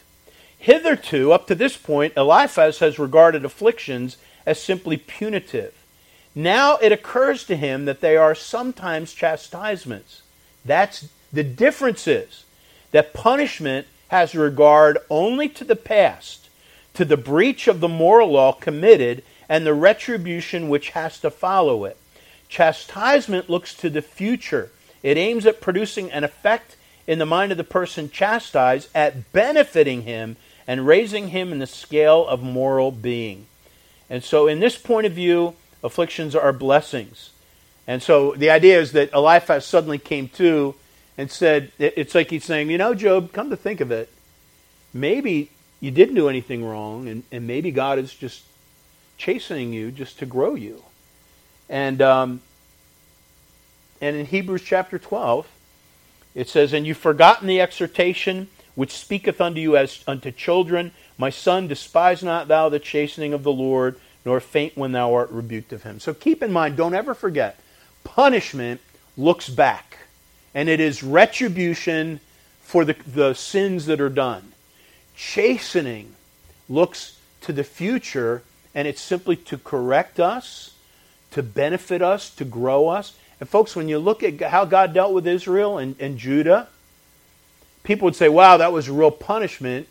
Hitherto, 0.58 1.30
up 1.30 1.46
to 1.46 1.54
this 1.54 1.76
point, 1.76 2.14
Eliphaz 2.16 2.80
has 2.80 2.98
regarded 2.98 3.44
afflictions 3.44 4.16
as 4.44 4.60
simply 4.60 4.96
punitive. 4.96 5.72
Now 6.34 6.78
it 6.78 6.90
occurs 6.90 7.44
to 7.44 7.54
him 7.54 7.84
that 7.84 8.00
they 8.00 8.16
are 8.16 8.34
sometimes 8.34 9.14
chastisements. 9.14 10.22
That's 10.64 11.08
the 11.32 11.44
difference 11.44 12.08
is 12.08 12.44
that 12.90 13.14
punishment 13.14 13.86
has 14.08 14.34
regard 14.34 14.98
only 15.08 15.48
to 15.50 15.62
the 15.64 15.76
past, 15.76 16.41
to 16.94 17.04
the 17.04 17.16
breach 17.16 17.68
of 17.68 17.80
the 17.80 17.88
moral 17.88 18.30
law 18.32 18.52
committed 18.52 19.22
and 19.48 19.66
the 19.66 19.74
retribution 19.74 20.68
which 20.68 20.90
has 20.90 21.18
to 21.20 21.30
follow 21.30 21.84
it. 21.84 21.96
Chastisement 22.48 23.48
looks 23.48 23.74
to 23.74 23.90
the 23.90 24.02
future. 24.02 24.70
It 25.02 25.16
aims 25.16 25.46
at 25.46 25.60
producing 25.60 26.10
an 26.10 26.24
effect 26.24 26.76
in 27.06 27.18
the 27.18 27.26
mind 27.26 27.50
of 27.50 27.58
the 27.58 27.64
person 27.64 28.10
chastised, 28.10 28.88
at 28.94 29.32
benefiting 29.32 30.02
him 30.02 30.36
and 30.66 30.86
raising 30.86 31.28
him 31.28 31.52
in 31.52 31.58
the 31.58 31.66
scale 31.66 32.26
of 32.26 32.42
moral 32.42 32.90
being. 32.90 33.46
And 34.08 34.22
so, 34.22 34.46
in 34.46 34.60
this 34.60 34.76
point 34.76 35.06
of 35.06 35.12
view, 35.12 35.54
afflictions 35.82 36.34
are 36.36 36.52
blessings. 36.52 37.30
And 37.86 38.02
so, 38.02 38.34
the 38.36 38.50
idea 38.50 38.80
is 38.80 38.92
that 38.92 39.12
Eliphaz 39.12 39.66
suddenly 39.66 39.98
came 39.98 40.28
to 40.30 40.74
and 41.18 41.30
said, 41.30 41.72
It's 41.78 42.14
like 42.14 42.30
he's 42.30 42.44
saying, 42.44 42.70
You 42.70 42.78
know, 42.78 42.94
Job, 42.94 43.32
come 43.32 43.50
to 43.50 43.56
think 43.56 43.80
of 43.80 43.90
it, 43.90 44.08
maybe 44.94 45.50
you 45.82 45.90
didn't 45.90 46.14
do 46.14 46.28
anything 46.28 46.64
wrong, 46.64 47.08
and, 47.08 47.24
and 47.32 47.46
maybe 47.46 47.72
God 47.72 47.98
is 47.98 48.14
just 48.14 48.44
chastening 49.18 49.72
you 49.72 49.90
just 49.90 50.20
to 50.20 50.26
grow 50.26 50.54
you. 50.54 50.82
And 51.68 52.00
um, 52.00 52.40
and 54.00 54.16
in 54.16 54.26
Hebrews 54.26 54.62
chapter 54.62 54.98
12, 54.98 55.46
it 56.34 56.48
says, 56.48 56.72
And 56.72 56.86
you've 56.86 56.98
forgotten 56.98 57.46
the 57.46 57.60
exhortation 57.60 58.48
which 58.74 58.92
speaketh 58.92 59.40
unto 59.40 59.60
you 59.60 59.76
as 59.76 60.02
unto 60.06 60.30
children. 60.30 60.92
My 61.18 61.30
son, 61.30 61.66
despise 61.68 62.22
not 62.22 62.48
thou 62.48 62.68
the 62.68 62.78
chastening 62.78 63.34
of 63.34 63.42
the 63.42 63.52
Lord, 63.52 63.98
nor 64.24 64.40
faint 64.40 64.76
when 64.76 64.92
thou 64.92 65.12
art 65.14 65.30
rebuked 65.30 65.72
of 65.72 65.82
him. 65.82 66.00
So 66.00 66.14
keep 66.14 66.42
in 66.42 66.52
mind, 66.52 66.76
don't 66.76 66.94
ever 66.94 67.14
forget, 67.14 67.58
punishment 68.04 68.80
looks 69.16 69.48
back, 69.48 69.98
and 70.54 70.68
it 70.68 70.80
is 70.80 71.02
retribution 71.02 72.20
for 72.62 72.84
the, 72.84 72.94
the 73.06 73.34
sins 73.34 73.86
that 73.86 74.00
are 74.00 74.08
done. 74.08 74.51
Chastening 75.22 76.16
looks 76.68 77.16
to 77.42 77.52
the 77.52 77.62
future, 77.62 78.42
and 78.74 78.88
it's 78.88 79.00
simply 79.00 79.36
to 79.36 79.56
correct 79.56 80.18
us, 80.18 80.74
to 81.30 81.44
benefit 81.44 82.02
us, 82.02 82.28
to 82.34 82.44
grow 82.44 82.88
us. 82.88 83.16
And 83.38 83.48
folks, 83.48 83.76
when 83.76 83.88
you 83.88 84.00
look 84.00 84.24
at 84.24 84.40
how 84.42 84.64
God 84.64 84.92
dealt 84.92 85.14
with 85.14 85.26
Israel 85.26 85.78
and, 85.78 85.94
and 86.00 86.18
Judah, 86.18 86.68
people 87.84 88.06
would 88.06 88.16
say, 88.16 88.28
wow, 88.28 88.56
that 88.56 88.72
was 88.72 88.88
a 88.88 88.92
real 88.92 89.12
punishment. 89.12 89.86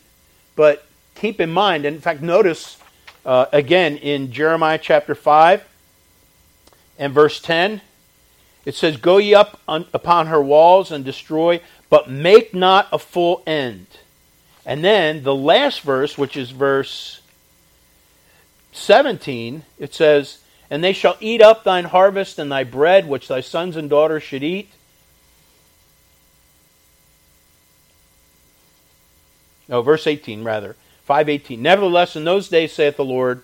But 0.54 0.86
keep 1.14 1.40
in 1.40 1.50
mind, 1.50 1.86
and 1.86 1.96
in 1.96 2.02
fact, 2.02 2.20
notice 2.20 2.76
uh, 3.24 3.46
again 3.52 3.96
in 3.96 4.32
Jeremiah 4.32 4.78
chapter 4.80 5.14
5 5.14 5.64
and 6.98 7.12
verse 7.12 7.40
10, 7.40 7.80
it 8.66 8.74
says, 8.74 8.98
Go 8.98 9.16
ye 9.16 9.34
up 9.34 9.58
un- 9.66 9.86
upon 9.94 10.26
her 10.26 10.42
walls 10.42 10.92
and 10.92 11.04
destroy, 11.04 11.60
but 11.88 12.08
make 12.08 12.54
not 12.54 12.86
a 12.92 12.98
full 12.98 13.42
end. 13.46 13.86
And 14.64 14.84
then 14.84 15.22
the 15.22 15.34
last 15.34 15.80
verse, 15.80 16.16
which 16.16 16.36
is 16.36 16.50
verse 16.50 17.20
17, 18.72 19.64
it 19.78 19.94
says, 19.94 20.38
And 20.70 20.82
they 20.82 20.92
shall 20.92 21.16
eat 21.20 21.42
up 21.42 21.64
thine 21.64 21.84
harvest 21.84 22.38
and 22.38 22.50
thy 22.50 22.64
bread, 22.64 23.08
which 23.08 23.28
thy 23.28 23.40
sons 23.40 23.76
and 23.76 23.90
daughters 23.90 24.22
should 24.22 24.42
eat. 24.42 24.68
No, 29.68 29.82
verse 29.82 30.06
18, 30.06 30.44
rather. 30.44 30.76
518. 31.04 31.60
Nevertheless, 31.60 32.14
in 32.14 32.24
those 32.24 32.48
days, 32.48 32.72
saith 32.72 32.96
the 32.96 33.04
Lord, 33.04 33.42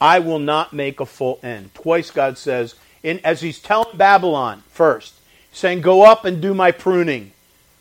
I 0.00 0.18
will 0.20 0.38
not 0.38 0.72
make 0.72 1.00
a 1.00 1.06
full 1.06 1.40
end. 1.42 1.74
Twice 1.74 2.10
God 2.10 2.38
says, 2.38 2.74
in, 3.02 3.18
as 3.24 3.40
he's 3.40 3.58
telling 3.58 3.96
Babylon 3.96 4.62
first, 4.68 5.14
saying, 5.52 5.80
Go 5.80 6.02
up 6.02 6.24
and 6.24 6.40
do 6.40 6.54
my 6.54 6.70
pruning 6.70 7.32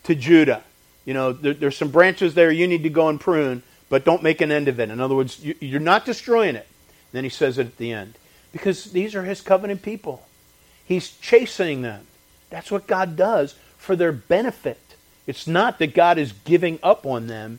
to 0.04 0.16
Judah. 0.16 0.64
You 1.10 1.16
know, 1.16 1.34
there, 1.34 1.56
there's 1.56 1.76
some 1.76 1.90
branches 1.90 2.36
there 2.36 2.52
you 2.52 2.68
need 2.68 2.84
to 2.84 2.90
go 2.92 3.10
and 3.10 3.20
prune, 3.20 3.64
but 3.90 4.06
don't 4.06 4.22
make 4.22 4.42
an 4.42 4.52
end 4.52 4.68
of 4.68 4.80
it. 4.80 4.92
In 4.92 5.00
other 5.00 5.16
words, 5.16 5.44
you, 5.44 5.56
you're 5.60 5.80
not 5.80 6.06
destroying 6.06 6.56
it. 6.56 6.68
Then 7.14 7.24
he 7.24 7.32
says 7.32 7.58
it 7.58 7.66
at 7.66 7.78
the 7.78 7.92
end. 7.92 8.14
Because 8.52 8.92
these 8.92 9.16
are 9.16 9.24
his 9.24 9.42
covenant 9.42 9.82
people. 9.82 10.24
He's 10.86 11.18
chastening 11.18 11.82
them. 11.82 12.06
That's 12.52 12.70
what 12.70 12.86
God 12.86 13.16
does 13.16 13.56
for 13.80 13.96
their 13.96 14.12
benefit. 14.12 14.78
It's 15.26 15.48
not 15.48 15.80
that 15.80 15.96
God 15.96 16.20
is 16.20 16.32
giving 16.46 16.78
up 16.84 17.08
on 17.08 17.26
them, 17.26 17.58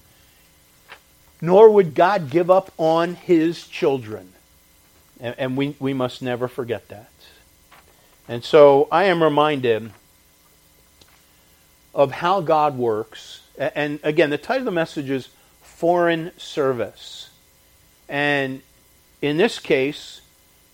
nor 1.40 1.70
would 1.70 1.96
God 1.96 2.30
give 2.30 2.52
up 2.52 2.72
on 2.78 3.16
his 3.16 3.66
children. 3.66 4.32
And, 5.18 5.34
and 5.36 5.56
we, 5.56 5.74
we 5.80 5.92
must 5.92 6.22
never 6.22 6.46
forget 6.46 6.86
that. 6.86 7.10
And 8.28 8.44
so 8.44 8.86
I 8.92 9.06
am 9.06 9.20
reminded 9.20 9.90
of 11.94 12.12
how 12.12 12.40
God 12.40 12.78
works. 12.78 13.39
And 13.60 14.00
again, 14.02 14.30
the 14.30 14.38
title 14.38 14.62
of 14.62 14.64
the 14.64 14.70
message 14.70 15.10
is 15.10 15.28
Foreign 15.62 16.32
Service. 16.38 17.30
And 18.08 18.62
in 19.22 19.36
this 19.36 19.58
case, 19.58 20.22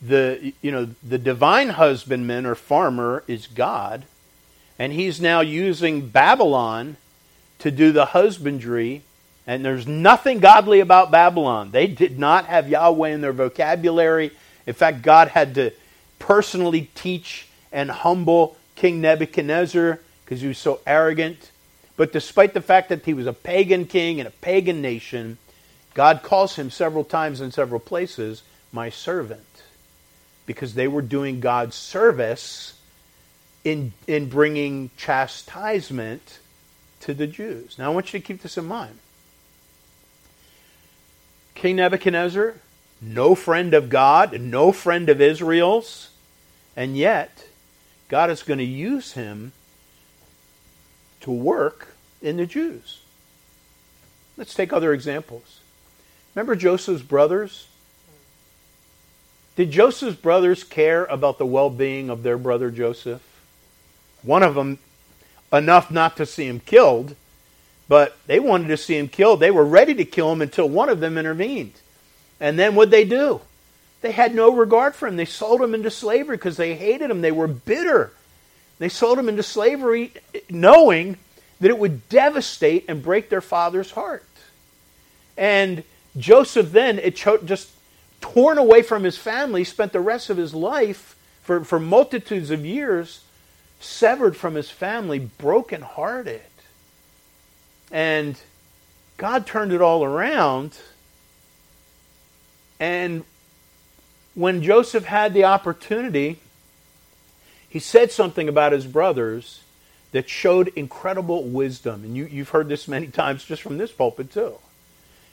the 0.00 0.52
you 0.62 0.70
know 0.70 0.88
the 1.02 1.18
divine 1.18 1.70
husbandman 1.70 2.46
or 2.46 2.54
farmer 2.54 3.24
is 3.26 3.46
God, 3.46 4.04
and 4.78 4.92
he's 4.92 5.20
now 5.20 5.40
using 5.40 6.08
Babylon 6.08 6.96
to 7.58 7.70
do 7.70 7.92
the 7.92 8.06
husbandry 8.06 9.02
and 9.46 9.64
there's 9.64 9.86
nothing 9.86 10.40
godly 10.40 10.80
about 10.80 11.10
Babylon. 11.10 11.70
They 11.70 11.86
did 11.86 12.18
not 12.18 12.46
have 12.46 12.68
Yahweh 12.68 13.10
in 13.10 13.20
their 13.20 13.32
vocabulary. 13.32 14.32
In 14.66 14.74
fact, 14.74 15.02
God 15.02 15.28
had 15.28 15.54
to 15.54 15.70
personally 16.18 16.90
teach 16.94 17.46
and 17.70 17.90
humble 17.90 18.56
King 18.74 19.00
Nebuchadnezzar 19.00 20.00
because 20.24 20.40
he 20.40 20.48
was 20.48 20.58
so 20.58 20.80
arrogant. 20.84 21.52
But 21.96 22.12
despite 22.12 22.54
the 22.54 22.60
fact 22.60 22.90
that 22.90 23.04
he 23.04 23.14
was 23.14 23.26
a 23.26 23.32
pagan 23.32 23.86
king 23.86 24.20
and 24.20 24.28
a 24.28 24.32
pagan 24.32 24.82
nation, 24.82 25.38
God 25.94 26.22
calls 26.22 26.56
him 26.56 26.70
several 26.70 27.04
times 27.04 27.40
in 27.40 27.50
several 27.50 27.80
places, 27.80 28.42
my 28.70 28.90
servant, 28.90 29.62
because 30.44 30.74
they 30.74 30.88
were 30.88 31.02
doing 31.02 31.40
God's 31.40 31.74
service 31.74 32.78
in, 33.64 33.92
in 34.06 34.28
bringing 34.28 34.90
chastisement 34.96 36.38
to 37.00 37.14
the 37.14 37.26
Jews. 37.26 37.78
Now, 37.78 37.90
I 37.90 37.94
want 37.94 38.12
you 38.12 38.20
to 38.20 38.26
keep 38.26 38.42
this 38.42 38.58
in 38.58 38.66
mind. 38.66 38.98
King 41.54 41.76
Nebuchadnezzar, 41.76 42.56
no 43.00 43.34
friend 43.34 43.72
of 43.72 43.88
God, 43.88 44.38
no 44.40 44.70
friend 44.70 45.08
of 45.08 45.22
Israel's, 45.22 46.10
and 46.76 46.96
yet 46.96 47.46
God 48.08 48.30
is 48.30 48.42
going 48.42 48.58
to 48.58 48.64
use 48.64 49.12
him 49.12 49.52
to 51.26 51.32
work 51.32 51.88
in 52.22 52.36
the 52.36 52.46
Jews. 52.46 53.00
Let's 54.36 54.54
take 54.54 54.72
other 54.72 54.92
examples. 54.92 55.58
Remember 56.34 56.54
Joseph's 56.54 57.02
brothers? 57.02 57.66
Did 59.56 59.72
Joseph's 59.72 60.16
brothers 60.16 60.62
care 60.62 61.04
about 61.06 61.38
the 61.38 61.44
well 61.44 61.68
being 61.68 62.10
of 62.10 62.22
their 62.22 62.38
brother 62.38 62.70
Joseph? 62.70 63.22
One 64.22 64.44
of 64.44 64.54
them, 64.54 64.78
enough 65.52 65.90
not 65.90 66.16
to 66.18 66.26
see 66.26 66.46
him 66.46 66.60
killed, 66.60 67.16
but 67.88 68.16
they 68.28 68.38
wanted 68.38 68.68
to 68.68 68.76
see 68.76 68.96
him 68.96 69.08
killed. 69.08 69.40
They 69.40 69.50
were 69.50 69.64
ready 69.64 69.94
to 69.94 70.04
kill 70.04 70.30
him 70.30 70.42
until 70.42 70.68
one 70.68 70.88
of 70.88 71.00
them 71.00 71.18
intervened. 71.18 71.72
And 72.38 72.56
then 72.56 72.76
what'd 72.76 72.92
they 72.92 73.04
do? 73.04 73.40
They 74.00 74.12
had 74.12 74.32
no 74.32 74.54
regard 74.54 74.94
for 74.94 75.08
him. 75.08 75.16
They 75.16 75.24
sold 75.24 75.60
him 75.60 75.74
into 75.74 75.90
slavery 75.90 76.36
because 76.36 76.56
they 76.56 76.76
hated 76.76 77.10
him. 77.10 77.20
They 77.20 77.32
were 77.32 77.48
bitter. 77.48 78.12
They 78.78 78.88
sold 78.88 79.18
him 79.18 79.28
into 79.28 79.42
slavery 79.42 80.12
knowing 80.50 81.16
that 81.60 81.70
it 81.70 81.78
would 81.78 82.08
devastate 82.08 82.84
and 82.88 83.02
break 83.02 83.28
their 83.30 83.40
father's 83.40 83.92
heart. 83.92 84.24
And 85.36 85.82
Joseph 86.16 86.72
then, 86.72 86.98
it 86.98 87.16
just 87.16 87.70
torn 88.20 88.58
away 88.58 88.82
from 88.82 89.04
his 89.04 89.16
family, 89.16 89.64
spent 89.64 89.92
the 89.92 90.00
rest 90.00 90.30
of 90.30 90.36
his 90.36 90.54
life 90.54 91.16
for, 91.42 91.64
for 91.64 91.78
multitudes 91.78 92.50
of 92.50 92.64
years 92.64 93.22
severed 93.80 94.36
from 94.36 94.54
his 94.54 94.70
family, 94.70 95.18
brokenhearted. 95.18 96.40
And 97.90 98.40
God 99.16 99.46
turned 99.46 99.72
it 99.72 99.80
all 99.80 100.02
around. 100.04 100.76
And 102.80 103.24
when 104.34 104.62
Joseph 104.62 105.04
had 105.04 105.34
the 105.34 105.44
opportunity, 105.44 106.40
he 107.76 107.80
said 107.80 108.10
something 108.10 108.48
about 108.48 108.72
his 108.72 108.86
brothers 108.86 109.60
that 110.12 110.30
showed 110.30 110.68
incredible 110.68 111.44
wisdom. 111.44 112.04
And 112.04 112.16
you, 112.16 112.24
you've 112.24 112.48
heard 112.48 112.70
this 112.70 112.88
many 112.88 113.08
times 113.08 113.44
just 113.44 113.60
from 113.60 113.76
this 113.76 113.92
pulpit, 113.92 114.32
too. 114.32 114.54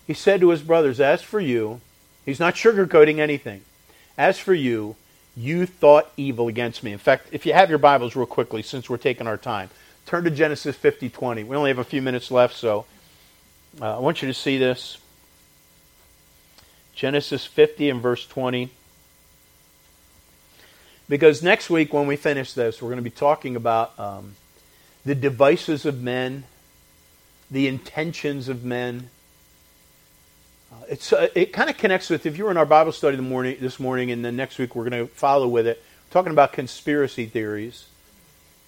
He 0.06 0.14
said 0.14 0.42
to 0.42 0.50
his 0.50 0.62
brothers, 0.62 1.00
As 1.00 1.22
for 1.22 1.40
you, 1.40 1.80
he's 2.26 2.42
not 2.42 2.56
sugarcoating 2.56 3.20
anything. 3.20 3.62
As 4.18 4.38
for 4.40 4.54
you, 4.54 4.98
you 5.38 5.66
thought 5.66 6.12
evil 6.18 6.50
against 6.50 6.84
me. 6.84 6.92
In 6.92 6.98
fact, 6.98 7.30
if 7.32 7.46
you 7.46 7.54
have 7.54 7.70
your 7.70 7.80
Bibles 7.80 8.14
real 8.14 8.26
quickly, 8.26 8.62
since 8.62 8.90
we're 8.90 8.98
taking 8.98 9.26
our 9.26 9.38
time, 9.38 9.70
Turn 10.06 10.26
to 10.26 10.32
Genesis 10.32 10.76
50 10.76 11.10
20. 11.10 11.46
We 11.46 11.56
only 11.56 11.70
have 11.70 11.80
a 11.80 11.84
few 11.86 12.02
minutes 12.02 12.30
left, 12.30 12.58
so 12.58 12.86
uh, 13.82 13.96
I 13.96 14.00
want 14.00 14.22
you 14.22 14.28
to 14.28 14.34
see 14.34 14.58
this. 14.58 14.98
Genesis 16.94 17.46
50 17.46 17.90
and 17.90 18.02
verse 18.02 18.28
20. 18.28 18.70
Because 21.14 21.44
next 21.44 21.70
week, 21.70 21.94
when 21.94 22.08
we 22.08 22.16
finish 22.16 22.54
this, 22.54 22.82
we're 22.82 22.88
going 22.88 22.98
to 22.98 23.04
be 23.04 23.12
talking 23.12 23.56
about 23.56 24.00
um, 24.00 24.34
the 25.06 25.14
devices 25.14 25.86
of 25.86 26.02
men, 26.02 26.44
the 27.52 27.68
intentions 27.68 28.50
of 28.50 28.66
men. 28.66 29.12
Uh, 30.72 30.86
it's, 30.90 31.14
uh, 31.14 31.28
it 31.36 31.54
kind 31.54 31.70
of 31.70 31.78
connects 31.78 32.10
with, 32.10 32.26
if 32.26 32.36
you 32.36 32.46
were 32.46 32.50
in 32.50 32.58
our 32.58 32.66
Bible 32.66 32.92
study 32.92 33.16
the 33.16 33.22
morning, 33.22 33.58
this 33.62 33.80
morning, 33.80 34.10
and 34.10 34.26
then 34.26 34.36
next 34.36 34.58
week 34.58 34.76
we're 34.76 34.90
going 34.90 35.06
to 35.06 35.14
follow 35.14 35.48
with 35.48 35.68
it, 35.68 35.84
talking 36.10 36.32
about 36.32 36.52
conspiracy 36.52 37.28
theories. 37.28 37.86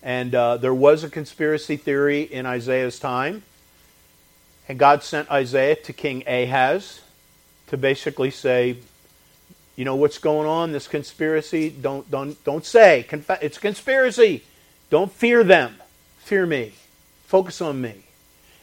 And 0.04 0.36
uh, 0.36 0.58
there 0.58 0.72
was 0.72 1.04
a 1.04 1.10
conspiracy 1.10 1.78
theory 1.78 2.22
in 2.22 2.46
Isaiah's 2.46 3.00
time. 3.00 3.42
And 4.70 4.78
God 4.78 5.02
sent 5.02 5.32
Isaiah 5.32 5.78
to 5.78 5.94
King 5.94 6.24
Ahaz 6.28 7.02
to 7.70 7.78
basically 7.78 8.30
say, 8.30 8.78
you 9.76 9.86
know 9.86 9.96
what's 9.96 10.18
going 10.18 10.48
on, 10.48 10.72
this 10.72 10.88
conspiracy? 10.88 11.70
Don't, 11.70 12.10
don't, 12.10 12.42
don't 12.44 12.66
say. 12.66 13.04
Conf- 13.04 13.42
it's 13.42 13.58
a 13.58 13.62
conspiracy. 13.62 14.44
Don't 14.90 15.12
fear 15.12 15.44
them. 15.44 15.76
Fear 16.20 16.46
me. 16.46 16.74
Focus 17.26 17.62
on 17.62 17.82
me. 17.82 18.04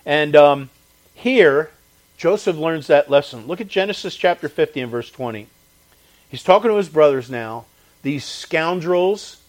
And 0.07 0.35
um, 0.35 0.70
here, 1.14 1.70
Joseph 2.16 2.57
learns 2.57 2.87
that 2.87 3.11
lesson. 3.11 3.46
Look 3.46 3.61
at 3.61 3.68
Genesis 3.68 4.14
chapter 4.14 4.48
50 4.48 4.81
and 4.81 4.90
verse 4.90 5.11
20. 5.11 5.46
He's 6.31 6.42
talking 6.42 6.70
to 6.70 6.77
his 6.77 6.88
brothers 6.88 7.31
now. 7.31 7.66
These 8.03 8.25
scoundrels 8.25 9.42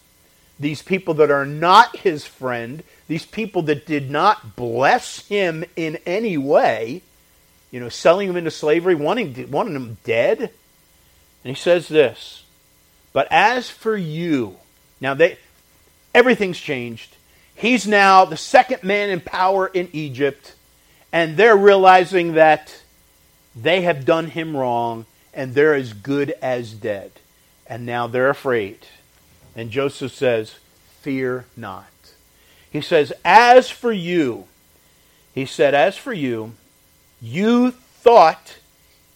these 0.59 0.81
people 0.81 1.15
that 1.15 1.31
are 1.31 1.45
not 1.45 1.97
his 1.97 2.25
friend, 2.25 2.83
these 3.07 3.25
people 3.25 3.63
that 3.63 3.85
did 3.85 4.09
not 4.09 4.55
bless 4.55 5.27
him 5.27 5.65
in 5.75 5.97
any 6.05 6.37
way, 6.37 7.01
you 7.71 7.79
know, 7.79 7.89
selling 7.89 8.29
him 8.29 8.37
into 8.37 8.51
slavery, 8.51 8.95
wanting, 8.95 9.49
wanting 9.51 9.75
him 9.75 9.97
dead. 10.03 10.51
And 11.43 11.55
he 11.55 11.59
says 11.59 11.87
this, 11.87 12.43
but 13.13 13.27
as 13.29 13.69
for 13.69 13.95
you, 13.95 14.57
now 14.99 15.13
they, 15.13 15.37
everything's 16.13 16.59
changed. 16.59 17.15
He's 17.55 17.87
now 17.87 18.25
the 18.25 18.37
second 18.37 18.83
man 18.83 19.09
in 19.09 19.21
power 19.21 19.67
in 19.67 19.87
Egypt, 19.93 20.55
and 21.11 21.37
they're 21.37 21.55
realizing 21.55 22.33
that 22.33 22.81
they 23.55 23.81
have 23.81 24.05
done 24.05 24.27
him 24.27 24.57
wrong, 24.57 25.05
and 25.33 25.53
they're 25.53 25.75
as 25.75 25.93
good 25.93 26.31
as 26.41 26.73
dead. 26.73 27.11
And 27.67 27.85
now 27.85 28.07
they're 28.07 28.29
afraid. 28.29 28.79
And 29.55 29.69
Joseph 29.69 30.13
says, 30.13 30.55
Fear 31.01 31.45
not. 31.55 31.85
He 32.71 32.81
says, 32.81 33.13
As 33.23 33.69
for 33.69 33.91
you, 33.91 34.45
he 35.35 35.45
said, 35.45 35.75
As 35.75 35.95
for 35.95 36.13
you, 36.13 36.53
you 37.21 37.71
thought 37.71 38.57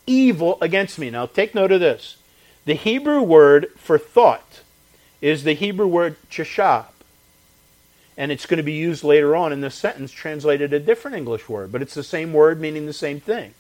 evil 0.08 0.58
against 0.62 0.98
me. 0.98 1.10
Now 1.10 1.28
take 1.28 1.54
note 1.54 1.72
of 1.72 1.80
this. 1.80 2.18
The 2.66 2.74
Hebrew 2.74 3.22
word 3.22 3.68
for 3.78 3.98
thought 3.98 4.62
is 5.22 5.44
the 5.44 5.54
Hebrew 5.54 5.88
word 5.88 6.16
chashab. 6.30 6.86
And 8.18 8.32
it's 8.32 8.48
going 8.48 8.58
to 8.58 8.64
be 8.64 8.74
used 8.74 9.04
later 9.04 9.36
on 9.36 9.54
in 9.54 9.62
this 9.62 9.76
sentence, 9.76 10.12
translated 10.12 10.74
a 10.74 10.80
different 10.80 11.18
English 11.18 11.48
word, 11.48 11.72
but 11.72 11.84
it's 11.84 11.94
the 11.94 12.04
same 12.04 12.34
word 12.34 12.60
meaning 12.60 12.88
the 12.88 12.94
same 12.94 13.20
thing. 13.20 13.54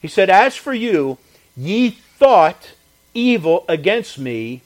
He 0.00 0.08
said, 0.08 0.30
As 0.30 0.56
for 0.56 0.72
you, 0.72 1.18
ye 1.56 1.90
thought 1.90 2.72
evil 3.14 3.64
against 3.68 4.18
me, 4.18 4.62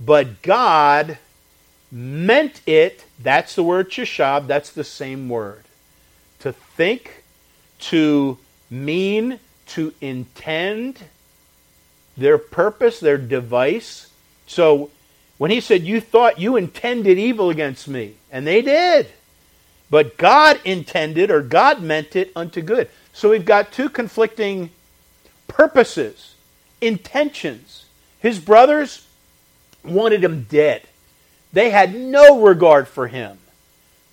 but 0.00 0.42
God 0.42 1.18
meant 1.92 2.60
it. 2.66 3.04
That's 3.20 3.54
the 3.54 3.62
word 3.62 3.90
chashab, 3.90 4.46
that's 4.46 4.70
the 4.70 4.84
same 4.84 5.28
word. 5.28 5.64
To 6.40 6.52
think, 6.52 7.22
to 7.80 8.38
mean, 8.70 9.38
to 9.68 9.92
intend, 10.00 10.98
their 12.16 12.38
purpose, 12.38 13.00
their 13.00 13.18
device. 13.18 14.08
So 14.46 14.90
when 15.38 15.50
he 15.50 15.60
said, 15.60 15.82
You 15.82 16.00
thought 16.00 16.38
you 16.38 16.56
intended 16.56 17.18
evil 17.18 17.50
against 17.50 17.88
me, 17.88 18.14
and 18.30 18.46
they 18.46 18.62
did. 18.62 19.08
But 19.90 20.16
God 20.16 20.60
intended, 20.64 21.30
or 21.30 21.42
God 21.42 21.82
meant 21.82 22.16
it 22.16 22.32
unto 22.34 22.62
good. 22.62 22.88
So 23.12 23.30
we've 23.30 23.44
got 23.44 23.72
two 23.72 23.88
conflicting 23.88 24.70
purposes, 25.46 26.34
intentions. 26.80 27.84
His 28.20 28.38
brothers 28.38 29.06
wanted 29.84 30.24
him 30.24 30.44
dead, 30.44 30.82
they 31.52 31.70
had 31.70 31.94
no 31.94 32.40
regard 32.42 32.88
for 32.88 33.06
him. 33.06 33.38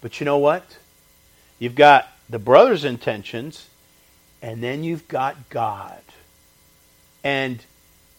But 0.01 0.19
you 0.19 0.25
know 0.25 0.37
what? 0.37 0.77
You've 1.59 1.75
got 1.75 2.09
the 2.29 2.39
brothers' 2.39 2.83
intentions, 2.83 3.67
and 4.41 4.61
then 4.61 4.83
you've 4.83 5.07
got 5.07 5.49
God. 5.49 6.01
And 7.23 7.63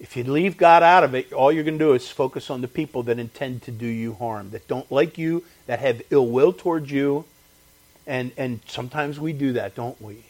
if 0.00 0.16
you 0.16 0.24
leave 0.24 0.56
God 0.56 0.82
out 0.82 1.04
of 1.04 1.14
it, 1.14 1.32
all 1.32 1.52
you're 1.52 1.64
going 1.64 1.78
to 1.78 1.84
do 1.84 1.92
is 1.92 2.08
focus 2.08 2.50
on 2.50 2.60
the 2.60 2.68
people 2.68 3.04
that 3.04 3.18
intend 3.18 3.62
to 3.62 3.70
do 3.70 3.86
you 3.86 4.14
harm, 4.14 4.50
that 4.50 4.66
don't 4.66 4.90
like 4.90 5.16
you, 5.16 5.44
that 5.66 5.78
have 5.78 6.02
ill 6.10 6.26
will 6.26 6.52
towards 6.52 6.90
you. 6.90 7.24
And, 8.06 8.32
and 8.36 8.60
sometimes 8.66 9.20
we 9.20 9.32
do 9.32 9.52
that, 9.52 9.76
don't 9.76 10.00
we? 10.02 10.24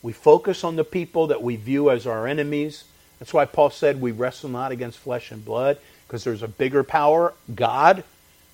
We 0.00 0.12
focus 0.12 0.62
on 0.62 0.76
the 0.76 0.84
people 0.84 1.26
that 1.28 1.42
we 1.42 1.56
view 1.56 1.90
as 1.90 2.06
our 2.06 2.28
enemies. 2.28 2.84
That's 3.18 3.34
why 3.34 3.46
Paul 3.46 3.70
said 3.70 4.00
we 4.00 4.12
wrestle 4.12 4.50
not 4.50 4.70
against 4.70 4.98
flesh 4.98 5.32
and 5.32 5.44
blood, 5.44 5.78
because 6.06 6.22
there's 6.22 6.44
a 6.44 6.48
bigger 6.48 6.84
power, 6.84 7.34
God, 7.52 8.04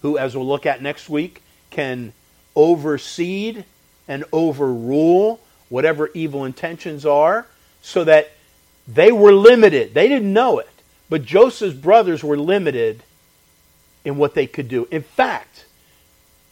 who, 0.00 0.16
as 0.16 0.34
we'll 0.34 0.46
look 0.46 0.64
at 0.64 0.80
next 0.80 1.10
week, 1.10 1.42
can 1.68 2.14
oversee 2.56 3.62
and 4.08 4.24
overrule 4.32 5.40
whatever 5.72 6.10
evil 6.12 6.44
intentions 6.44 7.06
are, 7.06 7.46
so 7.80 8.04
that 8.04 8.30
they 8.86 9.10
were 9.10 9.32
limited. 9.32 9.94
They 9.94 10.06
didn't 10.06 10.32
know 10.32 10.58
it. 10.58 10.68
But 11.08 11.24
Joseph's 11.24 11.74
brothers 11.74 12.22
were 12.22 12.36
limited 12.36 13.02
in 14.04 14.16
what 14.16 14.34
they 14.34 14.46
could 14.46 14.68
do. 14.68 14.86
In 14.90 15.02
fact, 15.02 15.64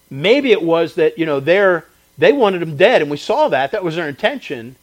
maybe 0.08 0.52
it 0.52 0.62
was 0.62 0.94
that, 0.94 1.18
you 1.18 1.26
know, 1.26 1.38
they 1.40 2.32
wanted 2.32 2.62
him 2.62 2.76
dead, 2.76 3.02
and 3.02 3.10
we 3.10 3.16
saw 3.16 3.48
that. 3.48 3.72
That 3.72 3.84
was 3.84 3.96
their 3.96 4.08
intention, 4.08 4.76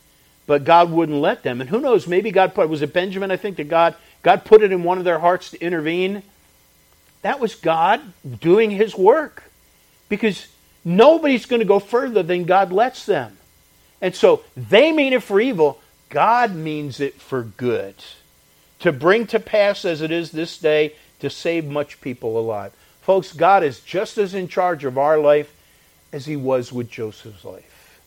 but 0.45 0.65
God 0.65 0.91
wouldn't 0.91 1.17
let 1.17 1.41
them. 1.41 1.59
And 1.59 1.69
who 1.69 1.79
knows, 1.79 2.07
maybe 2.07 2.29
God 2.29 2.53
put, 2.53 2.69
was 2.69 2.81
it 2.83 2.93
Benjamin, 2.93 3.31
I 3.31 3.37
think, 3.37 3.57
that 3.57 3.69
God, 3.69 3.95
God 4.21 4.45
put 4.45 4.61
it 4.61 4.71
in 4.71 4.83
one 4.83 4.99
of 4.99 5.03
their 5.03 5.19
hearts 5.19 5.51
to 5.51 5.61
intervene? 5.61 6.21
That 7.23 7.39
was 7.39 7.55
God 7.55 8.01
doing 8.39 8.69
his 8.69 8.95
work. 8.95 9.45
Because 10.09 10.47
nobody's 10.85 11.47
going 11.47 11.59
to 11.59 11.65
go 11.65 11.79
further 11.79 12.23
than 12.23 12.45
God 12.45 12.71
lets 12.71 13.05
them. 13.05 13.37
And 14.01 14.15
so 14.15 14.43
they 14.55 14.91
mean 14.91 15.13
it 15.13 15.23
for 15.23 15.39
evil, 15.39 15.81
God 16.09 16.55
means 16.55 16.99
it 16.99 17.19
for 17.19 17.43
good, 17.43 17.95
to 18.79 18.91
bring 18.91 19.27
to 19.27 19.39
pass 19.39 19.85
as 19.85 20.01
it 20.01 20.11
is 20.11 20.31
this 20.31 20.57
day, 20.57 20.93
to 21.19 21.29
save 21.29 21.65
much 21.65 21.99
people 21.99 22.39
alive. 22.39 22.73
Folks, 23.01 23.33
God 23.33 23.63
is 23.63 23.79
just 23.79 24.17
as 24.17 24.33
in 24.33 24.47
charge 24.47 24.83
of 24.83 24.97
our 24.97 25.17
life 25.17 25.53
as 26.13 26.25
he 26.25 26.35
was 26.35 26.71
with 26.71 26.89
Joseph's 26.89 27.43
life. 27.43 27.99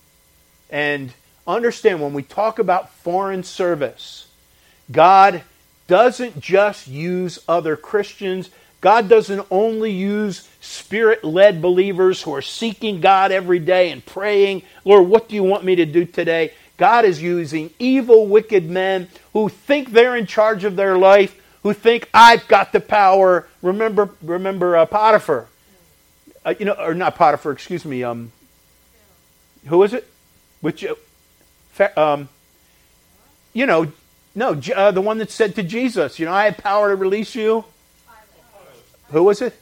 And 0.71 1.13
understand 1.47 2.01
when 2.01 2.13
we 2.13 2.23
talk 2.23 2.59
about 2.59 2.93
foreign 2.95 3.43
service, 3.43 4.29
God 4.91 5.43
doesn't 5.89 6.41
just 6.41 6.87
use 6.87 7.41
other 7.49 7.77
Christians. 7.77 8.51
God 8.81 9.09
doesn't 9.09 9.47
only 9.51 9.93
use 9.93 10.49
spirit 10.61 11.23
led 11.23 11.61
believers 11.61 12.23
who 12.23 12.35
are 12.35 12.43
seeking 12.43 13.01
God 13.01 13.31
every 13.31 13.59
day 13.59 13.91
and 13.91 14.05
praying, 14.05 14.63
Lord, 14.85 15.09
what 15.09 15.29
do 15.29 15.35
you 15.35 15.43
want 15.43 15.65
me 15.65 15.77
to 15.77 15.85
do 15.85 16.05
today? 16.07 16.55
God 16.79 17.05
is 17.05 17.21
using 17.21 17.71
evil, 17.79 18.27
wicked 18.27 18.71
men 18.71 19.09
who 19.35 19.51
think 19.51 19.91
they're 19.91 20.17
in 20.17 20.27
charge 20.27 20.65
of 20.65 20.77
their 20.77 20.97
life, 20.97 21.39
who 21.63 21.75
think 21.75 22.09
I've 22.15 22.49
got 22.49 22.73
the 22.73 22.81
power. 22.81 23.47
Remember, 23.61 24.09
remember 24.23 24.77
uh, 24.79 24.87
Potiphar, 24.87 25.47
uh, 26.47 26.55
you 26.59 26.65
know, 26.65 26.73
or 26.73 26.95
not 26.95 27.17
Potiphar, 27.17 27.53
excuse 27.53 27.85
me. 27.85 28.03
Um, 28.03 28.33
who 29.67 29.83
is 29.83 29.93
it? 29.93 30.09
Which, 30.63 30.87
um, 31.99 32.31
you 33.53 33.67
know, 33.67 33.93
no, 34.35 34.59
uh, 34.75 34.91
the 34.91 35.03
one 35.03 35.19
that 35.19 35.31
said 35.31 35.55
to 35.57 35.63
Jesus, 35.63 36.19
you 36.19 36.25
know, 36.25 36.33
I 36.33 36.47
have 36.47 36.57
power 36.57 36.89
to 36.89 36.97
release 36.97 37.35
you. 37.35 37.67
Who 39.11 39.25
was 39.25 39.43
it? 39.43 39.55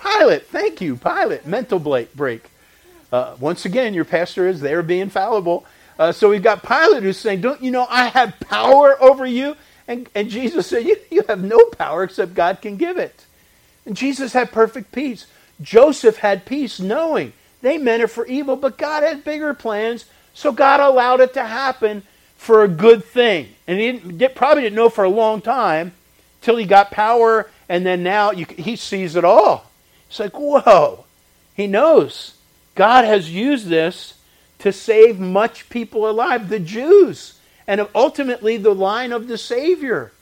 Pilate. 0.00 0.46
Thank 0.46 0.80
you, 0.80 0.96
Pilate. 0.96 1.46
Mental 1.46 1.78
break. 1.78 2.44
Uh, 3.12 3.36
once 3.40 3.64
again, 3.64 3.94
your 3.94 4.04
pastor 4.04 4.48
is 4.48 4.60
there 4.60 4.82
being 4.82 5.08
fallible. 5.08 5.64
Uh, 5.98 6.12
so 6.12 6.28
we've 6.28 6.42
got 6.42 6.62
Pilate 6.62 7.02
who's 7.02 7.16
saying, 7.16 7.40
Don't 7.40 7.62
you 7.62 7.70
know 7.70 7.86
I 7.88 8.06
have 8.06 8.38
power 8.40 9.00
over 9.02 9.24
you? 9.24 9.56
And, 9.88 10.08
and 10.14 10.28
Jesus 10.28 10.66
said, 10.66 10.84
you, 10.84 10.96
you 11.10 11.22
have 11.28 11.42
no 11.42 11.64
power 11.66 12.02
except 12.02 12.34
God 12.34 12.60
can 12.60 12.76
give 12.76 12.98
it. 12.98 13.24
And 13.84 13.96
Jesus 13.96 14.32
had 14.32 14.50
perfect 14.50 14.92
peace. 14.92 15.26
Joseph 15.60 16.18
had 16.18 16.44
peace 16.44 16.80
knowing 16.80 17.32
they 17.62 17.78
meant 17.78 18.02
it 18.02 18.08
for 18.08 18.26
evil, 18.26 18.56
but 18.56 18.78
God 18.78 19.02
had 19.02 19.24
bigger 19.24 19.54
plans, 19.54 20.04
so 20.34 20.52
God 20.52 20.80
allowed 20.80 21.20
it 21.20 21.34
to 21.34 21.44
happen 21.44 22.02
for 22.36 22.62
a 22.62 22.68
good 22.68 23.04
thing. 23.04 23.48
And 23.66 23.80
he 23.80 23.92
didn't, 23.92 24.34
probably 24.34 24.64
didn't 24.64 24.76
know 24.76 24.90
for 24.90 25.04
a 25.04 25.08
long 25.10 25.40
time 25.40 25.92
till 26.42 26.56
he 26.56 26.66
got 26.66 26.90
power, 26.90 27.50
and 27.68 27.84
then 27.84 28.02
now 28.02 28.30
you, 28.30 28.46
he 28.56 28.76
sees 28.76 29.16
it 29.16 29.24
all. 29.24 29.70
It's 30.08 30.18
like, 30.18 30.38
whoa. 30.38 31.04
He 31.54 31.66
knows. 31.66 32.36
God 32.74 33.04
has 33.04 33.30
used 33.30 33.66
this 33.66 34.14
to 34.58 34.72
save 34.72 35.18
much 35.18 35.68
people 35.68 36.08
alive, 36.08 36.48
the 36.48 36.60
Jews, 36.60 37.38
and 37.66 37.86
ultimately 37.94 38.56
the 38.56 38.74
line 38.74 39.12
of 39.12 39.28
the 39.28 39.38
Savior. 39.38 40.12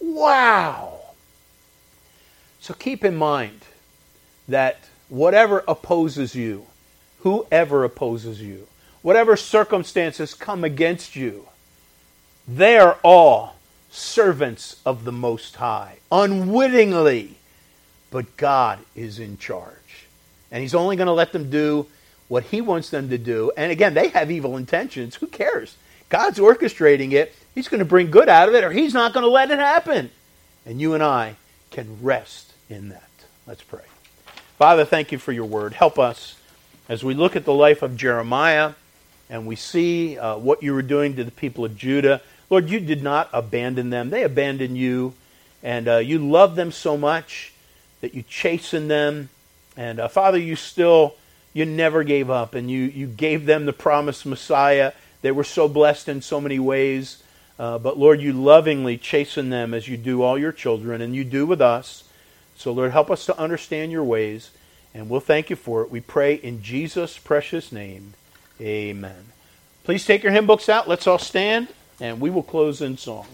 Wow. 0.00 1.00
So 2.60 2.74
keep 2.74 3.04
in 3.04 3.16
mind 3.16 3.60
that 4.48 4.80
whatever 5.08 5.64
opposes 5.66 6.34
you, 6.34 6.66
whoever 7.20 7.84
opposes 7.84 8.40
you, 8.40 8.66
whatever 9.02 9.36
circumstances 9.36 10.34
come 10.34 10.62
against 10.62 11.16
you, 11.16 11.48
they 12.46 12.78
are 12.78 12.98
all 13.02 13.56
servants 13.92 14.80
of 14.84 15.04
the 15.04 15.12
Most 15.12 15.56
High, 15.56 15.98
unwittingly. 16.10 17.36
But 18.10 18.36
God 18.36 18.78
is 18.94 19.18
in 19.18 19.38
charge. 19.38 20.06
And 20.50 20.60
He's 20.60 20.74
only 20.74 20.96
going 20.96 21.06
to 21.06 21.12
let 21.12 21.32
them 21.32 21.48
do 21.48 21.86
what 22.32 22.44
he 22.44 22.62
wants 22.62 22.88
them 22.88 23.10
to 23.10 23.18
do. 23.18 23.52
And 23.58 23.70
again, 23.70 23.92
they 23.92 24.08
have 24.08 24.30
evil 24.30 24.56
intentions. 24.56 25.16
Who 25.16 25.26
cares? 25.26 25.76
God's 26.08 26.38
orchestrating 26.38 27.12
it. 27.12 27.34
He's 27.54 27.68
going 27.68 27.80
to 27.80 27.84
bring 27.84 28.10
good 28.10 28.26
out 28.26 28.48
of 28.48 28.54
it, 28.54 28.64
or 28.64 28.70
he's 28.70 28.94
not 28.94 29.12
going 29.12 29.24
to 29.24 29.30
let 29.30 29.50
it 29.50 29.58
happen. 29.58 30.10
And 30.64 30.80
you 30.80 30.94
and 30.94 31.02
I 31.02 31.36
can 31.70 31.98
rest 32.00 32.54
in 32.70 32.88
that. 32.88 33.10
Let's 33.46 33.62
pray. 33.62 33.84
Father, 34.56 34.86
thank 34.86 35.12
you 35.12 35.18
for 35.18 35.30
your 35.30 35.44
word. 35.44 35.74
Help 35.74 35.98
us 35.98 36.36
as 36.88 37.04
we 37.04 37.12
look 37.12 37.36
at 37.36 37.44
the 37.44 37.52
life 37.52 37.82
of 37.82 37.98
Jeremiah 37.98 38.72
and 39.28 39.46
we 39.46 39.54
see 39.54 40.18
uh, 40.18 40.38
what 40.38 40.62
you 40.62 40.72
were 40.72 40.80
doing 40.80 41.16
to 41.16 41.24
the 41.24 41.30
people 41.30 41.66
of 41.66 41.76
Judah. 41.76 42.22
Lord, 42.52 42.70
you 42.70 42.78
did 42.78 43.02
not 43.02 43.30
abandon 43.32 43.90
them, 43.90 44.10
they 44.10 44.22
abandoned 44.22 44.78
you. 44.78 45.14
And 45.64 45.88
uh, 45.88 45.96
you 45.98 46.18
love 46.18 46.56
them 46.56 46.72
so 46.72 46.96
much 46.96 47.52
that 48.00 48.14
you 48.14 48.22
chasten 48.28 48.88
them 48.88 49.28
And 49.76 50.00
uh, 50.00 50.08
Father, 50.08 50.38
you 50.38 50.56
still, 50.56 51.14
you 51.54 51.64
never 51.64 52.04
gave 52.04 52.30
up, 52.30 52.54
and 52.54 52.70
you, 52.70 52.82
you 52.82 53.06
gave 53.06 53.46
them 53.46 53.66
the 53.66 53.72
promised 53.72 54.26
Messiah. 54.26 54.92
They 55.22 55.30
were 55.30 55.44
so 55.44 55.68
blessed 55.68 56.08
in 56.08 56.22
so 56.22 56.40
many 56.40 56.58
ways. 56.58 57.22
Uh, 57.58 57.78
but 57.78 57.98
Lord, 57.98 58.20
you 58.20 58.32
lovingly 58.32 58.98
chasten 58.98 59.50
them 59.50 59.72
as 59.72 59.88
you 59.88 59.96
do 59.96 60.22
all 60.22 60.38
your 60.38 60.52
children, 60.52 61.00
and 61.00 61.14
you 61.14 61.24
do 61.24 61.46
with 61.46 61.60
us. 61.60 62.04
So, 62.56 62.72
Lord, 62.72 62.92
help 62.92 63.10
us 63.10 63.26
to 63.26 63.38
understand 63.38 63.92
your 63.92 64.04
ways, 64.04 64.50
and 64.94 65.08
we'll 65.08 65.20
thank 65.20 65.48
you 65.48 65.56
for 65.56 65.82
it. 65.82 65.90
We 65.90 66.00
pray 66.00 66.34
in 66.34 66.62
Jesus' 66.62 67.18
precious 67.18 67.72
name. 67.72 68.14
Amen. 68.60 69.26
Please 69.84 70.04
take 70.04 70.22
your 70.22 70.32
hymn 70.32 70.46
books 70.46 70.68
out. 70.68 70.86
Let's 70.88 71.06
all 71.06 71.18
stand, 71.18 71.68
and 72.00 72.20
we 72.20 72.30
will 72.30 72.42
close 72.42 72.80
in 72.80 72.96
song. 72.96 73.26